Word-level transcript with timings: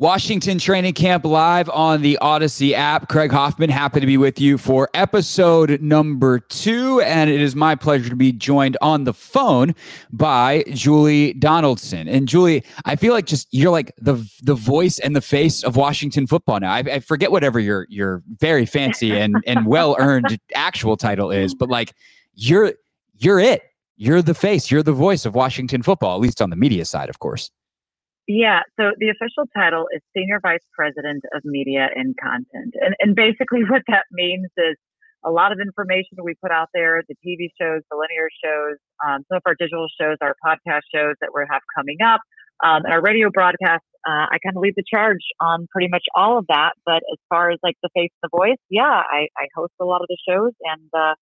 Washington 0.00 0.56
Training 0.56 0.94
Camp 0.94 1.26
live 1.26 1.68
on 1.68 2.00
the 2.00 2.16
Audacy 2.22 2.72
app. 2.72 3.10
Craig 3.10 3.30
Hoffman, 3.30 3.68
happy 3.68 4.00
to 4.00 4.06
be 4.06 4.16
with 4.16 4.40
you 4.40 4.56
for 4.56 4.88
episode 4.94 5.78
number 5.82 6.38
two. 6.38 7.02
And 7.02 7.28
it 7.28 7.42
is 7.42 7.54
my 7.54 7.74
pleasure 7.74 8.08
to 8.08 8.16
be 8.16 8.32
joined 8.32 8.78
on 8.80 9.04
the 9.04 9.12
phone 9.12 9.74
by 10.10 10.64
Julie 10.72 11.34
Donaldson. 11.34 12.08
And 12.08 12.26
Julie, 12.26 12.64
I 12.86 12.96
feel 12.96 13.12
like 13.12 13.26
just 13.26 13.46
you're 13.50 13.70
like 13.70 13.92
the 13.98 14.26
the 14.42 14.54
voice 14.54 14.98
and 15.00 15.14
the 15.14 15.20
face 15.20 15.62
of 15.64 15.76
Washington 15.76 16.26
football 16.26 16.58
now. 16.60 16.72
I, 16.72 16.78
I 16.78 17.00
forget 17.00 17.30
whatever 17.30 17.60
your 17.60 17.86
your 17.90 18.22
very 18.38 18.64
fancy 18.64 19.12
and, 19.12 19.36
and 19.46 19.66
well 19.66 19.96
earned 19.98 20.40
actual 20.54 20.96
title 20.96 21.30
is, 21.30 21.54
but 21.54 21.68
like 21.68 21.92
you're 22.32 22.72
you're 23.18 23.38
it. 23.38 23.64
You're 23.98 24.22
the 24.22 24.32
face, 24.32 24.70
you're 24.70 24.82
the 24.82 24.94
voice 24.94 25.26
of 25.26 25.34
Washington 25.34 25.82
football, 25.82 26.14
at 26.14 26.22
least 26.22 26.40
on 26.40 26.48
the 26.48 26.56
media 26.56 26.86
side, 26.86 27.10
of 27.10 27.18
course. 27.18 27.50
Yeah, 28.26 28.60
so 28.78 28.92
the 28.98 29.08
official 29.08 29.44
title 29.56 29.86
is 29.92 30.00
Senior 30.16 30.38
Vice 30.40 30.64
President 30.72 31.24
of 31.34 31.42
Media 31.44 31.88
and 31.94 32.14
Content. 32.22 32.74
And, 32.80 32.94
and 33.00 33.16
basically, 33.16 33.64
what 33.68 33.82
that 33.88 34.04
means 34.12 34.48
is 34.56 34.76
a 35.24 35.30
lot 35.30 35.52
of 35.52 35.58
information 35.60 36.16
we 36.22 36.34
put 36.42 36.50
out 36.50 36.68
there 36.72 37.02
the 37.08 37.14
TV 37.26 37.48
shows, 37.60 37.82
the 37.90 37.96
linear 37.96 38.28
shows, 38.42 38.78
um, 39.04 39.24
some 39.28 39.36
of 39.36 39.42
our 39.46 39.54
digital 39.58 39.86
shows, 40.00 40.16
our 40.22 40.34
podcast 40.44 40.82
shows 40.94 41.14
that 41.20 41.30
we 41.34 41.42
have 41.50 41.60
coming 41.76 41.98
up, 42.02 42.20
um, 42.64 42.84
and 42.84 42.92
our 42.92 43.02
radio 43.02 43.30
broadcasts. 43.30 43.86
Uh, 44.06 44.32
I 44.32 44.38
kind 44.42 44.56
of 44.56 44.62
lead 44.62 44.74
the 44.76 44.84
charge 44.88 45.20
on 45.40 45.66
pretty 45.70 45.88
much 45.88 46.04
all 46.14 46.38
of 46.38 46.46
that. 46.48 46.72
But 46.86 47.02
as 47.12 47.18
far 47.28 47.50
as 47.50 47.58
like 47.62 47.76
the 47.82 47.90
face 47.94 48.10
and 48.22 48.30
the 48.30 48.36
voice, 48.36 48.56
yeah, 48.70 48.82
I, 48.82 49.28
I 49.36 49.46
host 49.54 49.72
a 49.80 49.84
lot 49.84 50.00
of 50.00 50.06
the 50.08 50.16
shows 50.26 50.52
and 50.62 50.88
uh, 50.94 51.14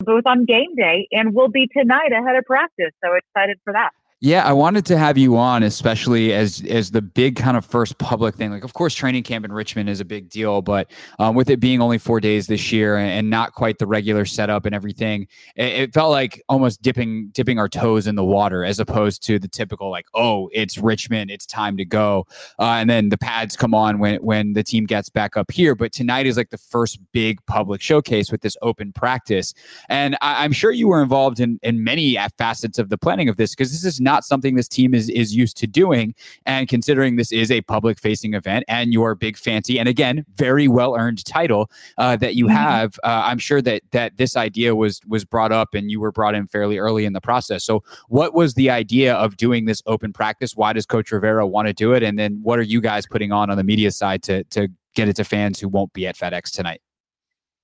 both 0.00 0.24
on 0.26 0.44
game 0.44 0.74
day 0.76 1.08
and 1.12 1.34
will 1.34 1.48
be 1.48 1.68
tonight 1.74 2.12
ahead 2.12 2.36
of 2.36 2.44
practice. 2.44 2.92
So 3.02 3.14
excited 3.14 3.58
for 3.64 3.72
that. 3.72 3.92
Yeah, 4.22 4.44
I 4.44 4.52
wanted 4.52 4.84
to 4.84 4.98
have 4.98 5.16
you 5.16 5.38
on, 5.38 5.62
especially 5.62 6.34
as 6.34 6.62
as 6.68 6.90
the 6.90 7.00
big 7.00 7.36
kind 7.36 7.56
of 7.56 7.64
first 7.64 7.96
public 7.96 8.34
thing. 8.34 8.50
Like, 8.50 8.64
of 8.64 8.74
course, 8.74 8.94
training 8.94 9.22
camp 9.22 9.46
in 9.46 9.52
Richmond 9.52 9.88
is 9.88 9.98
a 9.98 10.04
big 10.04 10.28
deal, 10.28 10.60
but 10.60 10.90
um, 11.18 11.34
with 11.34 11.48
it 11.48 11.58
being 11.58 11.80
only 11.80 11.96
four 11.96 12.20
days 12.20 12.46
this 12.46 12.70
year 12.70 12.98
and 12.98 13.30
not 13.30 13.54
quite 13.54 13.78
the 13.78 13.86
regular 13.86 14.26
setup 14.26 14.66
and 14.66 14.74
everything, 14.74 15.26
it, 15.56 15.72
it, 15.72 15.94
felt 15.94 16.10
like 16.10 16.42
almost 16.50 16.82
dipping 16.82 17.30
dipping 17.32 17.58
our 17.58 17.68
toes 17.68 18.06
in 18.06 18.14
the 18.14 18.24
water 18.24 18.62
as 18.62 18.78
opposed 18.78 19.22
to 19.22 19.38
the 19.38 19.48
typical 19.48 19.90
like, 19.90 20.04
oh, 20.12 20.50
it's 20.52 20.76
Richmond, 20.76 21.30
it's 21.30 21.46
time 21.46 21.78
to 21.78 21.86
go, 21.86 22.26
uh, 22.58 22.74
and 22.74 22.90
then 22.90 23.08
the 23.08 23.16
pads 23.16 23.56
come 23.56 23.72
on 23.72 24.00
when 24.00 24.16
when 24.16 24.52
the 24.52 24.62
team 24.62 24.84
gets 24.84 25.08
back 25.08 25.38
up 25.38 25.50
here. 25.50 25.74
But 25.74 25.92
tonight 25.92 26.26
is 26.26 26.36
like 26.36 26.50
the 26.50 26.58
first 26.58 26.98
big 27.12 27.38
public 27.46 27.80
showcase 27.80 28.30
with 28.30 28.42
this 28.42 28.58
open 28.60 28.92
practice, 28.92 29.54
and 29.88 30.14
I, 30.20 30.44
am 30.44 30.52
sure 30.52 30.72
you 30.72 30.88
were 30.88 31.02
involved 31.02 31.40
in 31.40 31.58
in 31.62 31.82
many 31.82 32.18
facets 32.36 32.78
of 32.78 32.90
the 32.90 32.98
planning 32.98 33.30
of 33.30 33.38
this 33.38 33.54
because 33.54 33.70
this 33.70 33.82
is 33.82 33.98
not 33.98 34.09
not 34.10 34.24
something 34.24 34.56
this 34.56 34.68
team 34.68 34.94
is 34.94 35.08
is 35.08 35.34
used 35.34 35.56
to 35.58 35.66
doing. 35.66 36.14
And 36.44 36.68
considering 36.68 37.16
this 37.16 37.30
is 37.32 37.50
a 37.50 37.60
public 37.74 37.96
facing 37.98 38.34
event 38.34 38.64
and 38.66 38.92
your 38.92 39.14
big 39.14 39.36
fancy 39.36 39.78
and 39.78 39.88
again 39.88 40.24
very 40.36 40.66
well 40.66 40.96
earned 40.96 41.24
title 41.24 41.70
uh, 41.98 42.16
that 42.16 42.34
you 42.34 42.46
mm-hmm. 42.46 42.56
have, 42.56 42.98
uh, 43.04 43.22
I'm 43.28 43.38
sure 43.38 43.62
that 43.62 43.82
that 43.92 44.16
this 44.16 44.36
idea 44.36 44.74
was 44.74 45.00
was 45.06 45.24
brought 45.24 45.52
up 45.52 45.74
and 45.74 45.90
you 45.92 46.00
were 46.00 46.12
brought 46.12 46.34
in 46.34 46.46
fairly 46.46 46.78
early 46.78 47.04
in 47.04 47.12
the 47.12 47.20
process. 47.20 47.64
So 47.64 47.82
what 48.08 48.34
was 48.34 48.54
the 48.54 48.68
idea 48.70 49.14
of 49.14 49.36
doing 49.36 49.66
this 49.66 49.82
open 49.86 50.12
practice? 50.12 50.56
Why 50.56 50.72
does 50.72 50.86
Coach 50.86 51.12
Rivera 51.12 51.46
want 51.46 51.68
to 51.68 51.72
do 51.72 51.92
it? 51.92 52.02
And 52.02 52.18
then 52.18 52.40
what 52.42 52.58
are 52.58 52.68
you 52.74 52.80
guys 52.80 53.06
putting 53.06 53.30
on 53.32 53.50
on 53.50 53.56
the 53.56 53.64
media 53.64 53.90
side 53.90 54.22
to 54.24 54.44
to 54.44 54.68
get 54.94 55.08
it 55.08 55.16
to 55.16 55.24
fans 55.24 55.60
who 55.60 55.68
won't 55.68 55.92
be 55.92 56.06
at 56.06 56.16
FedEx 56.16 56.50
tonight? 56.50 56.80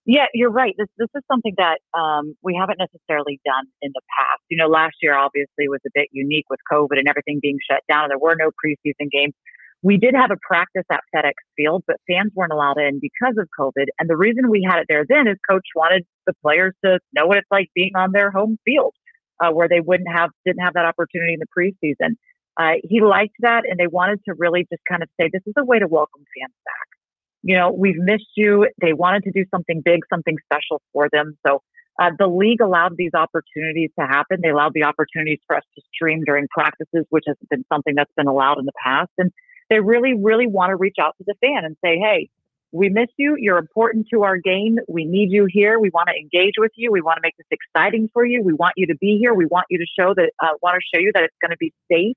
Yeah, 0.06 0.26
you're 0.32 0.52
right. 0.52 0.72
This 0.78 0.86
this 0.98 1.08
is 1.16 1.22
something 1.30 1.54
that 1.58 1.80
um, 1.92 2.36
we 2.40 2.54
haven't 2.54 2.78
necessarily 2.78 3.40
done 3.44 3.66
in 3.82 3.90
the 3.92 4.00
past. 4.16 4.40
You 4.48 4.56
know, 4.56 4.68
last 4.68 4.94
year 5.02 5.14
obviously 5.16 5.66
was 5.66 5.80
a 5.84 5.90
bit 5.94 6.08
unique 6.12 6.46
with 6.48 6.60
COVID 6.70 6.96
and 6.96 7.08
everything 7.08 7.40
being 7.42 7.58
shut 7.68 7.82
down. 7.88 8.08
There 8.08 8.18
were 8.18 8.36
no 8.38 8.50
preseason 8.54 9.10
games. 9.10 9.34
We 9.82 9.96
did 9.98 10.14
have 10.14 10.30
a 10.30 10.36
practice 10.46 10.86
at 10.92 11.00
FedEx 11.14 11.34
Field, 11.56 11.82
but 11.88 11.96
fans 12.08 12.30
weren't 12.36 12.52
allowed 12.52 12.78
in 12.78 13.00
because 13.00 13.34
of 13.36 13.48
COVID. 13.58 13.86
And 13.98 14.08
the 14.08 14.16
reason 14.16 14.48
we 14.48 14.66
had 14.66 14.78
it 14.78 14.86
there 14.88 15.04
then 15.08 15.26
is 15.26 15.36
Coach 15.48 15.66
wanted 15.74 16.06
the 16.26 16.34
players 16.40 16.72
to 16.84 17.00
know 17.12 17.26
what 17.26 17.38
it's 17.38 17.50
like 17.50 17.68
being 17.74 17.96
on 17.96 18.12
their 18.12 18.30
home 18.30 18.58
field, 18.64 18.94
uh, 19.42 19.50
where 19.50 19.68
they 19.68 19.80
wouldn't 19.80 20.08
have 20.08 20.30
didn't 20.46 20.62
have 20.62 20.74
that 20.74 20.86
opportunity 20.86 21.34
in 21.34 21.40
the 21.40 21.50
preseason. 21.50 22.14
Uh, 22.56 22.78
he 22.84 23.00
liked 23.00 23.34
that, 23.40 23.64
and 23.68 23.76
they 23.76 23.88
wanted 23.88 24.20
to 24.28 24.34
really 24.38 24.68
just 24.70 24.82
kind 24.88 25.02
of 25.02 25.08
say 25.20 25.28
this 25.32 25.42
is 25.46 25.54
a 25.58 25.64
way 25.64 25.80
to 25.80 25.88
welcome 25.88 26.22
fans 26.38 26.54
back 26.64 26.95
you 27.46 27.54
know, 27.54 27.70
we've 27.70 27.96
missed 27.96 28.32
you. 28.34 28.66
They 28.80 28.92
wanted 28.92 29.22
to 29.22 29.30
do 29.30 29.44
something 29.52 29.80
big, 29.84 30.00
something 30.12 30.36
special 30.46 30.82
for 30.92 31.08
them. 31.12 31.38
So 31.46 31.62
uh, 32.00 32.10
the 32.18 32.26
league 32.26 32.60
allowed 32.60 32.96
these 32.96 33.12
opportunities 33.14 33.90
to 34.00 34.04
happen. 34.04 34.40
They 34.42 34.48
allowed 34.48 34.74
the 34.74 34.82
opportunities 34.82 35.38
for 35.46 35.54
us 35.56 35.62
to 35.76 35.82
stream 35.94 36.24
during 36.26 36.48
practices, 36.50 37.06
which 37.10 37.22
has 37.28 37.36
been 37.48 37.64
something 37.72 37.94
that's 37.94 38.10
been 38.16 38.26
allowed 38.26 38.58
in 38.58 38.64
the 38.64 38.72
past. 38.82 39.12
And 39.16 39.30
they 39.70 39.78
really, 39.78 40.14
really 40.14 40.48
want 40.48 40.70
to 40.70 40.76
reach 40.76 40.96
out 41.00 41.14
to 41.18 41.24
the 41.24 41.34
fan 41.40 41.64
and 41.64 41.76
say, 41.84 41.98
hey, 41.98 42.28
we 42.72 42.88
miss 42.88 43.10
you. 43.16 43.36
You're 43.38 43.58
important 43.58 44.08
to 44.12 44.24
our 44.24 44.38
game. 44.38 44.80
We 44.88 45.04
need 45.04 45.30
you 45.30 45.46
here. 45.48 45.78
We 45.78 45.90
want 45.90 46.08
to 46.08 46.16
engage 46.16 46.54
with 46.58 46.72
you. 46.74 46.90
We 46.90 47.00
want 47.00 47.18
to 47.18 47.22
make 47.22 47.36
this 47.36 47.46
exciting 47.52 48.10
for 48.12 48.26
you. 48.26 48.42
We 48.42 48.54
want 48.54 48.74
you 48.76 48.88
to 48.88 48.96
be 48.96 49.18
here. 49.20 49.32
We 49.34 49.46
want 49.46 49.66
you 49.70 49.78
to 49.78 49.86
show 49.96 50.14
that, 50.14 50.32
uh, 50.42 50.48
want 50.62 50.74
to 50.74 50.96
show 50.96 51.00
you 51.00 51.12
that 51.14 51.22
it's 51.22 51.36
going 51.40 51.52
to 51.52 51.56
be 51.58 51.72
safe. 51.90 52.16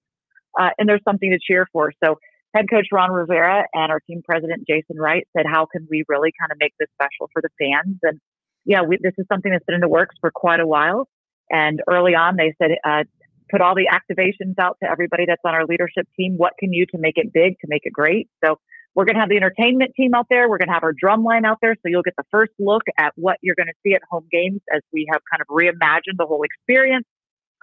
Uh, 0.60 0.72
and 0.80 0.90
there's 0.90 1.04
something 1.04 1.30
to 1.30 1.38
cheer 1.40 1.68
for. 1.72 1.94
So 2.04 2.18
head 2.56 2.66
coach 2.70 2.88
Ron 2.92 3.12
Rivera 3.12 3.66
and 3.74 3.92
our 3.92 4.00
team 4.00 4.22
president 4.24 4.68
Jason 4.68 4.98
Wright 4.98 5.28
said, 5.36 5.46
"How 5.46 5.66
can 5.66 5.88
we 5.90 6.04
really 6.08 6.32
kind 6.40 6.52
of 6.52 6.58
make 6.60 6.74
this 6.80 6.90
special 6.94 7.30
for 7.34 7.42
the 7.42 7.50
fans?" 7.60 7.98
And 8.04 8.20
yeah, 8.66 8.82
we, 8.82 8.98
this 9.02 9.14
is 9.18 9.26
something 9.32 9.52
that's 9.52 9.66
been 9.66 9.76
in 9.76 9.82
the 9.82 9.90
works 9.90 10.16
for 10.20 10.32
quite 10.34 10.60
a 10.60 10.68
while. 10.68 11.08
And 11.52 11.82
early 11.90 12.16
on, 12.16 12.36
they 12.38 12.54
said, 12.62 12.72
uh, 12.84 13.04
"Put 13.52 13.62
all 13.62 13.76
the 13.76 13.88
activations 13.92 14.56
out 14.60 14.78
to 14.84 14.90
everybody 14.90 15.26
that's 15.28 15.42
on 15.46 15.54
our 15.54 15.66
leadership 15.66 16.08
team. 16.18 16.36
What 16.38 16.54
can 16.60 16.74
you 16.74 16.86
to 16.88 16.98
make 16.98 17.18
it 17.18 17.32
big, 17.34 17.60
to 17.62 17.68
make 17.68 17.82
it 17.86 17.94
great?" 17.94 18.30
So 18.44 18.58
we're 18.96 19.06
going 19.06 19.16
to 19.16 19.22
have 19.22 19.30
the 19.30 19.38
entertainment 19.38 19.92
team 19.96 20.14
out 20.14 20.26
there. 20.30 20.50
We're 20.50 20.58
going 20.58 20.68
to 20.68 20.74
have 20.74 20.84
our 20.84 20.94
drum 20.94 21.24
line 21.24 21.46
out 21.46 21.58
there, 21.62 21.76
so 21.76 21.82
you'll 21.86 22.04
get 22.04 22.16
the 22.18 22.26
first 22.32 22.52
look 22.60 22.84
at 22.98 23.14
what 23.16 23.38
you're 23.42 23.56
going 23.56 23.68
to 23.68 23.80
see 23.86 23.94
at 23.94 24.02
home 24.10 24.28
games 24.32 24.62
as 24.74 24.82
we 24.92 25.08
have 25.12 25.22
kind 25.32 25.42
of 25.42 25.48
reimagined 25.48 26.18
the 26.18 26.26
whole 26.26 26.44
experience. 26.44 27.06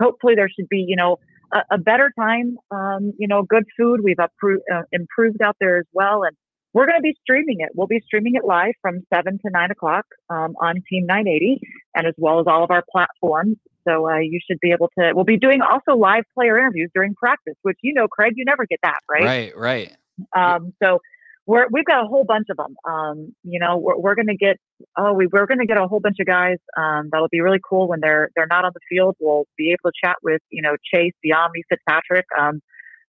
Hopefully, 0.01 0.35
there 0.37 0.49
should 0.49 0.69
be, 0.69 0.85
you 0.87 0.97
know, 0.97 1.19
a, 1.53 1.63
a 1.73 1.79
better 1.79 2.13
time. 2.19 2.57
Um, 2.71 3.13
you 3.19 3.29
know, 3.29 3.43
good 3.43 3.65
food. 3.79 4.01
We've 4.03 4.17
appro- 4.17 4.61
uh, 4.73 4.83
improved 4.93 5.43
out 5.43 5.57
there 5.61 5.79
as 5.79 5.87
well, 5.93 6.23
and 6.25 6.37
we're 6.73 6.87
going 6.87 6.99
to 6.99 7.03
be 7.03 7.17
streaming 7.23 7.61
it. 7.61 7.71
We'll 7.75 7.87
be 7.87 8.03
streaming 8.05 8.35
it 8.35 8.45
live 8.45 8.75
from 8.83 9.01
seven 9.13 9.39
to 9.45 9.51
nine 9.51 9.71
o'clock 9.71 10.05
um, 10.29 10.55
on 10.61 10.83
Team 10.91 11.07
980, 11.07 11.61
and 11.95 12.07
as 12.07 12.15
well 12.19 12.41
as 12.41 12.47
all 12.47 12.63
of 12.63 12.71
our 12.71 12.85
platforms. 12.91 13.57
So 13.89 14.09
uh, 14.09 14.19
you 14.19 14.41
should 14.47 14.59
be 14.61 14.73
able 14.73 14.91
to. 14.99 15.13
We'll 15.15 15.25
be 15.25 15.39
doing 15.39 15.63
also 15.63 15.97
live 15.97 16.25
player 16.35 16.59
interviews 16.59 16.91
during 16.95 17.15
practice, 17.15 17.55
which 17.63 17.79
you 17.83 17.95
know, 17.95 18.09
Craig, 18.09 18.35
you 18.37 18.45
never 18.45 18.67
get 18.67 18.81
that, 18.83 19.01
right? 19.09 19.25
Right, 19.25 19.57
right. 19.57 19.97
Um, 20.35 20.73
so 20.83 21.01
we're, 21.47 21.67
we've 21.71 21.85
got 21.85 22.05
a 22.05 22.09
whole 22.09 22.25
bunch 22.25 22.49
of 22.51 22.57
them. 22.57 22.75
Um, 22.85 23.35
you 23.45 23.59
know, 23.61 23.79
we're, 23.79 23.97
we're 23.99 24.15
going 24.15 24.27
to 24.27 24.37
get, 24.37 24.57
oh, 24.97 25.13
we, 25.13 25.29
we're 25.29 25.47
going 25.47 25.61
to 25.61 25.67
get 25.67 25.77
a 25.77 25.87
whole 25.87 26.01
bunch 26.01 26.17
of 26.21 26.27
guys. 26.27 26.59
Um, 26.77 27.09
that'll 27.13 27.29
be 27.29 27.41
really 27.41 27.61
cool 27.69 27.89
when 27.89 28.01
they're, 28.01 28.31
they're 28.35 28.49
not 28.49 28.65
on 28.65 28.73
the 28.75 28.81
field. 28.89 29.17
We'll 29.21 29.47
be 29.57 29.71
able 29.71 29.91
to 29.91 29.93
chat 30.05 30.17
with, 30.23 30.43
you 30.51 30.61
know, 30.61 30.77
Chase, 30.93 31.13
Dyami, 31.25 31.63
Fitzpatrick, 31.69 32.27
um, 32.39 32.61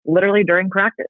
literally 0.05 0.45
during 0.45 0.69
practice. 0.69 1.07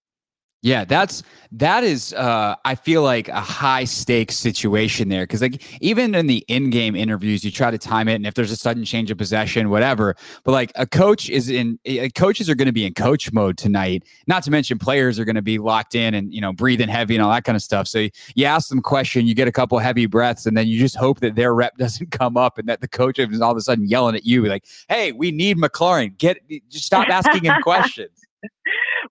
Yeah, 0.63 0.85
that's 0.85 1.23
that 1.53 1.85
is 1.85 2.13
uh 2.15 2.57
I 2.65 2.75
feel 2.75 3.03
like 3.03 3.29
a 3.29 3.41
high 3.41 3.85
stakes 3.85 4.37
situation 4.37 5.09
there 5.09 5.27
cuz 5.27 5.41
like 5.41 5.63
even 5.81 6.15
in 6.15 6.27
the 6.27 6.45
in-game 6.49 6.97
interviews 6.97 7.45
you 7.45 7.53
try 7.53 7.71
to 7.71 7.79
time 7.79 8.09
it 8.09 8.17
and 8.17 8.27
if 8.27 8.35
there's 8.35 8.51
a 8.51 8.57
sudden 8.57 8.85
change 8.85 9.11
of 9.11 9.17
possession 9.19 9.71
whatever 9.71 10.17
but 10.45 10.53
like 10.53 10.73
a 10.75 10.87
coach 10.87 11.31
is 11.31 11.49
in 11.49 11.79
uh, 11.89 12.09
coaches 12.17 12.51
are 12.51 12.57
going 12.57 12.67
to 12.67 12.73
be 12.73 12.85
in 12.85 12.95
coach 12.95 13.33
mode 13.33 13.57
tonight 13.57 14.03
not 14.27 14.43
to 14.43 14.51
mention 14.51 14.77
players 14.77 15.21
are 15.21 15.25
going 15.25 15.37
to 15.37 15.43
be 15.43 15.59
locked 15.59 15.95
in 15.95 16.15
and 16.15 16.35
you 16.35 16.41
know 16.41 16.53
breathing 16.53 16.89
heavy 16.89 17.15
and 17.15 17.23
all 17.23 17.31
that 17.31 17.45
kind 17.45 17.55
of 17.55 17.63
stuff 17.63 17.87
so 17.87 18.09
you 18.35 18.45
ask 18.45 18.69
them 18.69 18.79
a 18.79 18.83
question 18.83 19.27
you 19.27 19.35
get 19.35 19.47
a 19.47 19.53
couple 19.53 19.79
heavy 19.79 20.07
breaths 20.07 20.47
and 20.47 20.57
then 20.57 20.67
you 20.67 20.81
just 20.81 20.97
hope 20.97 21.21
that 21.21 21.37
their 21.37 21.55
rep 21.55 21.77
doesn't 21.79 22.11
come 22.11 22.37
up 22.37 22.59
and 22.59 22.69
that 22.69 22.81
the 22.81 22.89
coach 22.89 23.19
is 23.19 23.41
all 23.41 23.53
of 23.53 23.57
a 23.57 23.61
sudden 23.61 23.87
yelling 23.87 24.17
at 24.17 24.27
you 24.27 24.45
like 24.47 24.65
hey 24.89 25.13
we 25.13 25.31
need 25.31 25.57
McLaurin 25.59 26.17
get 26.19 26.39
just 26.69 26.87
stop 26.87 27.09
asking 27.09 27.45
him 27.45 27.55
questions 27.63 28.27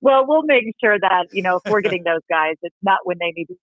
well, 0.02 0.26
we'll 0.28 0.44
make 0.44 0.66
sure 0.84 1.00
that 1.00 1.28
you 1.32 1.42
know 1.42 1.62
if 1.64 1.72
we're 1.72 1.82
getting 1.82 2.04
those 2.06 2.22
guys, 2.30 2.56
it's 2.62 2.76
not 2.82 3.00
when 3.04 3.18
they 3.20 3.32
need. 3.36 3.46
To. 3.48 3.56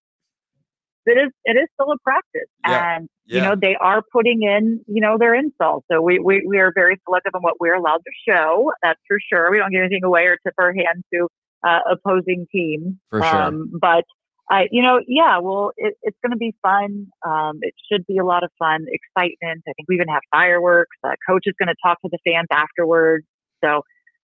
It 1.04 1.18
is. 1.18 1.32
It 1.44 1.56
is 1.56 1.68
still 1.74 1.92
a 1.92 1.98
practice, 2.04 2.48
yeah. 2.66 2.96
and 2.96 3.08
yeah. 3.26 3.36
you 3.36 3.42
know 3.42 3.56
they 3.60 3.76
are 3.76 4.02
putting 4.12 4.42
in 4.42 4.80
you 4.86 5.00
know 5.00 5.18
their 5.18 5.34
installs. 5.34 5.82
So 5.90 6.00
we, 6.00 6.18
we 6.18 6.44
we 6.46 6.58
are 6.58 6.72
very 6.74 7.00
selective 7.04 7.34
on 7.34 7.42
what 7.42 7.54
we're 7.58 7.74
allowed 7.74 8.02
to 8.04 8.12
show. 8.28 8.72
That's 8.82 9.00
for 9.08 9.18
sure. 9.32 9.50
We 9.50 9.58
don't 9.58 9.70
give 9.70 9.80
anything 9.80 10.04
away 10.04 10.26
or 10.26 10.38
tip 10.44 10.54
our 10.58 10.72
hand 10.72 11.02
to 11.12 11.28
uh, 11.66 11.80
opposing 11.90 12.46
teams. 12.52 12.94
For 13.10 13.20
sure. 13.20 13.42
Um, 13.42 13.72
but 13.80 14.04
I, 14.50 14.68
you 14.70 14.82
know, 14.82 15.00
yeah, 15.06 15.38
well, 15.38 15.72
it, 15.76 15.94
it's 16.02 16.16
going 16.22 16.32
to 16.32 16.36
be 16.36 16.54
fun. 16.62 17.06
Um, 17.26 17.58
it 17.62 17.74
should 17.90 18.06
be 18.06 18.18
a 18.18 18.24
lot 18.24 18.44
of 18.44 18.50
fun, 18.58 18.84
excitement. 18.88 19.62
I 19.66 19.72
think 19.72 19.88
we 19.88 19.94
even 19.94 20.08
have 20.08 20.22
fireworks. 20.30 20.96
Uh, 21.02 21.12
coach 21.26 21.44
is 21.46 21.54
going 21.58 21.68
to 21.68 21.76
talk 21.82 22.00
to 22.02 22.10
the 22.10 22.18
fans 22.26 22.48
afterwards. 22.52 23.24
So 23.64 23.82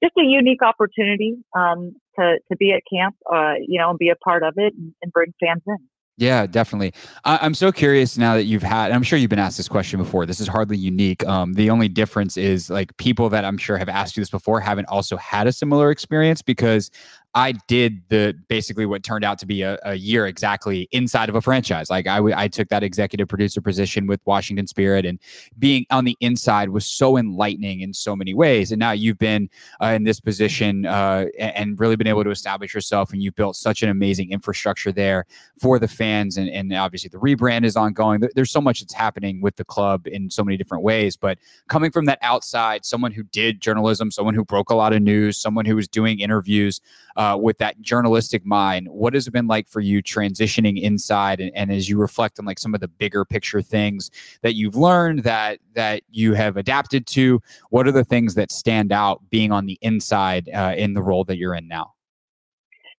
just 0.06 0.18
a 0.18 0.24
unique 0.24 0.62
opportunity 0.62 1.36
um, 1.56 1.94
to 2.18 2.38
to 2.50 2.58
be 2.58 2.72
at 2.72 2.82
camp, 2.92 3.16
uh, 3.32 3.54
you 3.68 3.80
know, 3.80 3.90
and 3.90 4.00
be 4.00 4.10
a 4.10 4.16
part 4.16 4.44
of 4.44 4.54
it 4.58 4.74
and, 4.74 4.94
and 5.02 5.12
bring 5.12 5.34
fans 5.40 5.62
in. 5.68 5.78
Yeah, 6.18 6.46
definitely. 6.48 6.94
I, 7.26 7.46
am 7.46 7.54
so 7.54 7.74
curious 7.74 8.18
now 8.18 8.36
that 8.36 8.46
you've 8.46 8.64
had. 8.64 8.94
I'm 8.94 9.04
sure 9.04 9.20
you've 9.20 9.30
been 9.30 9.38
asked 9.38 9.58
this 9.58 9.68
question 9.68 10.00
before. 10.00 10.26
This 10.26 10.40
is 10.40 10.48
hardly 10.48 10.78
unique. 10.78 11.26
Um, 11.28 11.54
the 11.54 11.70
only 11.70 11.90
difference 11.90 12.38
is 12.38 12.70
like 12.70 12.96
people 12.96 13.28
that 13.30 13.44
I'm 13.44 13.58
sure 13.58 13.78
have 13.78 13.90
asked 13.90 14.16
you 14.16 14.22
this 14.22 14.30
before 14.30 14.62
haven't 14.62 14.86
also 14.86 15.18
had 15.18 15.46
a 15.46 15.52
similar 15.52 15.92
experience 15.92 16.42
because 16.42 16.90
I 17.36 17.52
did 17.68 18.02
the 18.08 18.34
basically 18.48 18.86
what 18.86 19.04
turned 19.04 19.26
out 19.26 19.38
to 19.40 19.46
be 19.46 19.62
a, 19.62 19.78
a 19.84 19.96
year 19.96 20.26
exactly 20.26 20.88
inside 20.94 21.28
of 21.28 21.36
a 21.36 21.42
franchise. 21.42 21.90
Like 21.90 22.08
I, 22.08 22.20
I 22.34 22.48
took 22.48 22.70
that 22.70 22.82
executive 22.82 23.28
producer 23.28 23.60
position 23.60 24.08
with 24.08 24.22
Washington 24.26 24.68
Spirit, 24.68 25.06
and 25.06 25.20
being 25.60 25.86
on 25.92 26.06
the 26.06 26.16
inside 26.22 26.70
was 26.70 26.86
so 26.86 27.18
enlightening 27.18 27.82
in 27.82 27.94
so 27.94 28.16
many 28.16 28.34
ways. 28.34 28.72
And 28.72 28.80
now 28.80 28.92
you've 28.92 29.18
been 29.18 29.50
uh, 29.82 29.88
in 29.88 30.04
this 30.04 30.22
position 30.22 30.86
uh, 30.86 31.26
and 31.38 31.78
really 31.78 31.98
been 31.98 32.08
able 32.08 32.24
to 32.24 32.30
establish 32.30 32.74
yourself, 32.74 33.12
and 33.12 33.22
you've 33.22 33.36
built 33.36 33.58
such 33.58 33.84
an 33.84 33.90
amazing 33.90 34.32
infrastructure 34.32 34.94
there 34.94 35.26
for 35.60 35.78
the 35.78 35.90
fans. 35.90 36.38
And, 36.38 36.50
and 36.50 36.72
obviously, 36.74 37.10
the 37.10 37.18
rebrand 37.18 37.66
is 37.66 37.76
ongoing. 37.76 38.22
There's 38.36 38.52
so 38.52 38.62
much 38.62 38.80
that's 38.80 38.94
happening 38.94 39.42
with 39.42 39.58
the 39.58 39.66
club 39.66 40.08
in 40.08 40.30
so 40.30 40.42
many 40.42 40.56
different 40.56 40.86
ways. 40.86 41.18
But 41.18 41.38
coming 41.68 41.92
from 41.92 42.06
that 42.06 42.20
outside, 42.22 42.86
someone 42.86 43.12
who 43.12 43.24
did 43.24 43.60
journalism, 43.60 44.10
someone 44.10 44.36
who 44.36 44.46
broke 44.46 44.70
a 44.70 44.76
lot 44.76 44.94
of 44.94 45.02
news, 45.02 45.38
someone 45.38 45.66
who 45.66 45.76
was 45.76 45.90
doing 45.90 46.22
interviews 46.22 46.80
uh, 47.18 47.25
with 47.40 47.58
that 47.60 47.80
journalistic 47.82 48.46
mind. 48.46 48.88
What 48.90 49.14
has 49.14 49.28
it 49.28 49.32
been 49.32 49.48
like 49.48 49.68
for 49.68 49.80
you 49.80 50.04
transitioning 50.04 50.82
inside, 50.82 51.40
and, 51.40 51.52
and, 51.56 51.72
as 51.72 51.90
you 51.90 51.98
reflect 51.98 52.40
on 52.40 52.46
like 52.46 52.60
some 52.60 52.74
of 52.74 52.82
the 52.82 52.88
bigger 52.88 53.26
picture 53.26 53.62
things 53.62 54.12
that 54.42 54.56
you've 54.56 54.76
learned 54.76 55.24
that 55.24 55.60
that 55.74 56.04
you 56.10 56.34
have 56.34 56.58
adapted 56.58 57.08
to? 57.08 57.42
What 57.70 57.88
are 57.88 57.92
the 57.92 58.04
things 58.04 58.36
that 58.36 58.52
stand 58.52 58.92
out 58.92 59.22
being 59.30 59.52
on 59.52 59.66
the 59.66 59.78
inside 59.82 60.50
uh, 60.54 60.74
in 60.78 60.94
the 60.94 61.02
role 61.02 61.24
that 61.26 61.38
you're 61.38 61.56
in 61.56 61.68
now? 61.68 61.94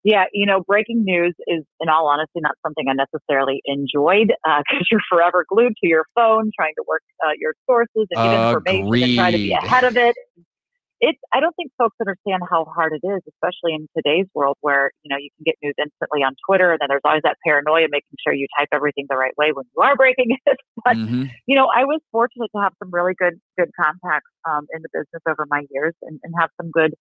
Yeah, 0.03 0.25
you 0.33 0.47
know, 0.47 0.63
breaking 0.63 1.03
news 1.05 1.35
is, 1.49 1.65
in 1.81 1.89
all 1.89 2.07
honesty, 2.07 2.39
not 2.39 2.55
something 2.63 2.87
I 2.89 2.93
necessarily 2.93 3.61
enjoyed 3.65 4.29
because 4.29 4.65
uh, 4.71 4.85
you're 4.91 5.01
forever 5.11 5.45
glued 5.49 5.73
to 5.83 5.89
your 5.89 6.05
phone, 6.15 6.53
trying 6.57 6.75
to 6.77 6.85
work 6.87 7.03
uh, 7.27 7.33
your 7.37 7.55
sources 7.69 8.07
and 8.13 8.31
get 8.31 8.49
information 8.55 9.03
and 9.03 9.15
try 9.17 9.31
to 9.33 9.37
be 9.37 9.53
ahead 9.53 9.83
of 9.83 9.97
it 9.97 10.15
it's 11.01 11.19
i 11.33 11.41
don't 11.41 11.55
think 11.57 11.71
folks 11.77 11.97
understand 12.01 12.43
how 12.49 12.65
hard 12.65 12.93
it 12.93 13.07
is 13.07 13.21
especially 13.29 13.75
in 13.75 13.87
today's 13.97 14.27
world 14.35 14.57
where 14.61 14.91
you 15.03 15.09
know 15.09 15.17
you 15.17 15.29
can 15.37 15.45
get 15.45 15.55
news 15.63 15.75
instantly 15.79 16.23
on 16.23 16.35
twitter 16.47 16.71
and 16.71 16.79
then 16.81 16.89
there's 16.89 17.05
always 17.05 17.23
that 17.23 17.37
paranoia 17.45 17.87
making 17.91 18.17
sure 18.25 18.33
you 18.33 18.47
type 18.59 18.69
everything 18.73 19.07
the 19.09 19.17
right 19.17 19.37
way 19.37 19.53
when 19.53 19.65
you 19.77 19.83
are 19.83 19.97
breaking 19.97 20.37
it. 20.47 20.59
But 20.85 20.97
mm-hmm. 20.97 21.25
you 21.47 21.57
know 21.57 21.69
i 21.75 21.85
was 21.85 22.01
fortunate 22.13 22.51
to 22.55 22.63
have 22.63 22.73
some 22.79 22.91
really 22.91 23.15
good 23.19 23.35
good 23.59 23.71
contacts 23.79 24.31
um, 24.49 24.67
in 24.75 24.83
the 24.83 24.89
business 24.93 25.23
over 25.29 25.47
my 25.49 25.65
years 25.71 25.95
and, 26.03 26.19
and 26.23 26.35
have 26.39 26.51
some 26.61 26.71
good 26.71 26.95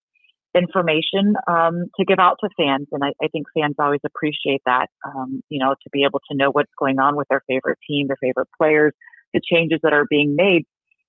information 0.54 1.34
um, 1.48 1.84
to 1.98 2.04
give 2.06 2.18
out 2.18 2.38
to 2.40 2.48
fans. 2.56 2.88
And 2.90 3.04
I, 3.04 3.12
I, 3.22 3.28
think 3.28 3.46
fans 3.52 3.74
always 3.78 4.00
appreciate 4.06 4.62
that 4.64 4.86
um, 5.04 5.42
you 5.48 5.58
know 5.58 5.74
to 5.74 5.90
be 5.92 6.04
able 6.04 6.20
to 6.30 6.36
know 6.36 6.50
what's 6.50 6.72
going 6.78 6.98
on 6.98 7.14
with 7.14 7.28
their 7.28 7.42
favorite 7.46 7.78
team 7.86 8.06
their 8.06 8.16
favorite 8.20 8.48
players 8.56 8.92
the 9.34 9.40
changes 9.44 9.80
that 9.82 9.92
are 9.92 10.06
being 10.08 10.34
made. 10.34 10.64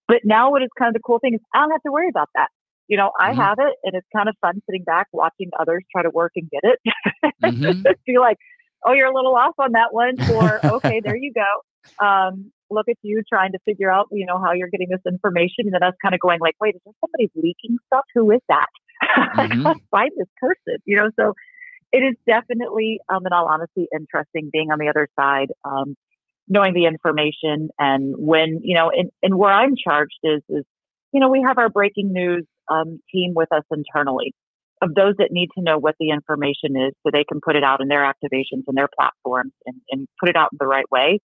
But 0.08 0.22
now 0.24 0.52
what 0.52 0.64
is 0.64 0.70
kind 0.78 0.90
of 0.90 0.94
the 0.94 1.04
cool 1.06 1.20
thing 1.20 1.34
is 1.34 1.40
i 1.54 1.60
don't 1.60 1.72
have 1.72 1.84
to 1.84 1.92
worry 1.92 2.10
about 2.10 2.30
that 2.36 2.50
you 2.88 2.98
know, 2.98 3.12
I 3.20 3.32
mm-hmm. 3.32 3.42
have 3.42 3.58
it 3.60 3.74
and 3.84 3.96
it's 3.96 4.08
kind 4.16 4.30
of 4.30 4.36
fun 4.42 4.62
sitting 4.66 4.84
back 4.84 5.08
watching 5.12 5.50
others 5.60 5.84
try 5.92 6.04
to 6.04 6.10
work 6.10 6.32
and 6.36 6.50
get 6.50 6.62
it. 6.64 6.80
mm-hmm. 7.44 7.82
Be 8.06 8.18
like, 8.20 8.38
oh, 8.86 8.94
you're 8.94 9.08
a 9.08 9.14
little 9.14 9.36
off 9.36 9.56
on 9.60 9.74
that 9.74 9.94
one, 9.94 10.16
or 10.32 10.66
okay, 10.76 11.02
there 11.04 11.18
you 11.18 11.34
go. 11.34 12.06
Um, 12.06 12.52
look 12.70 12.88
at 12.90 12.98
you 13.02 13.22
trying 13.28 13.52
to 13.54 13.60
figure 13.66 13.92
out, 13.92 14.08
you 14.12 14.26
know, 14.26 14.40
how 14.40 14.54
you're 14.54 14.70
getting 14.70 14.90
this 14.90 15.02
information, 15.08 15.66
and 15.66 15.74
then 15.74 15.84
us 15.84 15.94
kind 16.02 16.14
of 16.14 16.22
going 16.22 16.40
like, 16.40 16.56
wait, 16.60 16.76
is 16.76 16.82
there 16.86 16.94
somebody 17.02 17.30
leaking 17.36 17.78
stuff? 17.88 18.06
Who 18.16 18.32
is 18.32 18.42
that? 18.50 18.68
Mm-hmm. 19.38 19.68
I 19.68 19.76
find 19.92 20.10
this 20.18 20.28
person, 20.42 20.82
you 20.86 20.96
know. 20.98 21.12
So 21.20 21.34
it 21.92 22.00
is 22.00 22.16
definitely, 22.26 23.00
um, 23.08 23.24
in 23.28 23.32
all 23.32 23.46
honesty, 23.46 23.88
interesting 23.94 24.50
being 24.52 24.72
on 24.72 24.80
the 24.80 24.90
other 24.90 25.08
side. 25.16 25.50
Um, 25.64 25.96
knowing 26.48 26.74
the 26.74 26.86
information 26.86 27.70
and 27.78 28.16
when 28.18 28.62
you 28.64 28.74
know 28.74 28.90
and, 28.90 29.12
and 29.22 29.38
where 29.38 29.52
i'm 29.52 29.76
charged 29.76 30.18
is 30.24 30.42
is 30.50 30.64
you 31.12 31.20
know 31.20 31.30
we 31.30 31.44
have 31.46 31.58
our 31.58 31.70
breaking 31.70 32.14
news 32.14 32.46
um, 32.70 33.00
team 33.14 33.34
with 33.36 33.52
us 33.52 33.64
internally 33.72 34.34
of 34.82 34.94
those 34.94 35.16
that 35.18 35.30
need 35.32 35.50
to 35.58 35.64
know 35.64 35.78
what 35.78 35.96
the 36.00 36.10
information 36.12 36.78
is 36.78 36.94
so 37.02 37.10
they 37.12 37.24
can 37.24 37.40
put 37.44 37.56
it 37.56 37.64
out 37.64 37.82
in 37.82 37.88
their 37.88 38.04
activations 38.04 38.64
and 38.68 38.78
their 38.78 38.90
platforms 38.96 39.54
and, 39.66 39.82
and 39.90 40.08
put 40.20 40.30
it 40.30 40.36
out 40.36 40.50
in 40.52 40.58
the 40.60 40.68
right 40.68 40.90
way. 40.92 41.20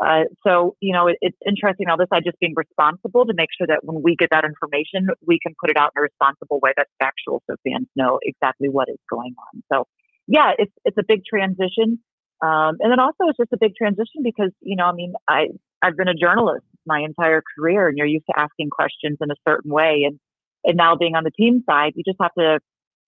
Uh, 0.00 0.24
so, 0.46 0.76
you 0.80 0.92
know, 0.92 1.08
it, 1.08 1.16
it's 1.20 1.36
interesting 1.46 1.88
all 1.88 1.98
this 1.98 2.06
I 2.12 2.20
just 2.20 2.38
being 2.38 2.54
responsible 2.56 3.26
to 3.26 3.34
make 3.34 3.48
sure 3.56 3.66
that 3.66 3.80
when 3.82 4.00
we 4.02 4.14
get 4.16 4.30
that 4.30 4.44
information, 4.44 5.08
we 5.26 5.38
can 5.42 5.54
put 5.60 5.70
it 5.70 5.76
out 5.76 5.90
in 5.96 6.00
a 6.00 6.02
responsible 6.02 6.60
way 6.62 6.72
that's 6.76 6.90
factual 7.00 7.42
so 7.50 7.56
fans 7.66 7.88
know 7.96 8.20
exactly 8.22 8.68
what 8.68 8.88
is 8.88 8.98
going 9.10 9.34
on. 9.52 9.62
So, 9.72 9.86
yeah, 10.28 10.52
it's, 10.56 10.72
it's 10.84 10.96
a 10.98 11.04
big 11.06 11.22
transition. 11.28 11.98
Um, 12.40 12.78
and 12.78 12.92
then 12.92 13.00
also 13.00 13.26
it's 13.26 13.38
just 13.38 13.52
a 13.52 13.58
big 13.60 13.74
transition 13.74 14.22
because, 14.22 14.52
you 14.62 14.76
know, 14.76 14.84
I 14.84 14.92
mean, 14.92 15.14
I, 15.28 15.48
I've 15.82 15.96
been 15.96 16.08
a 16.08 16.14
journalist 16.14 16.64
my 16.86 17.00
entire 17.00 17.42
career 17.58 17.88
and 17.88 17.98
you're 17.98 18.06
used 18.06 18.26
to 18.30 18.40
asking 18.40 18.70
questions 18.70 19.18
in 19.20 19.30
a 19.32 19.36
certain 19.46 19.72
way. 19.72 20.04
And 20.06 20.20
and 20.64 20.76
now 20.76 20.96
being 20.96 21.14
on 21.14 21.24
the 21.24 21.30
team 21.30 21.62
side, 21.68 21.92
you 21.94 22.02
just 22.06 22.18
have 22.20 22.34
to 22.38 22.60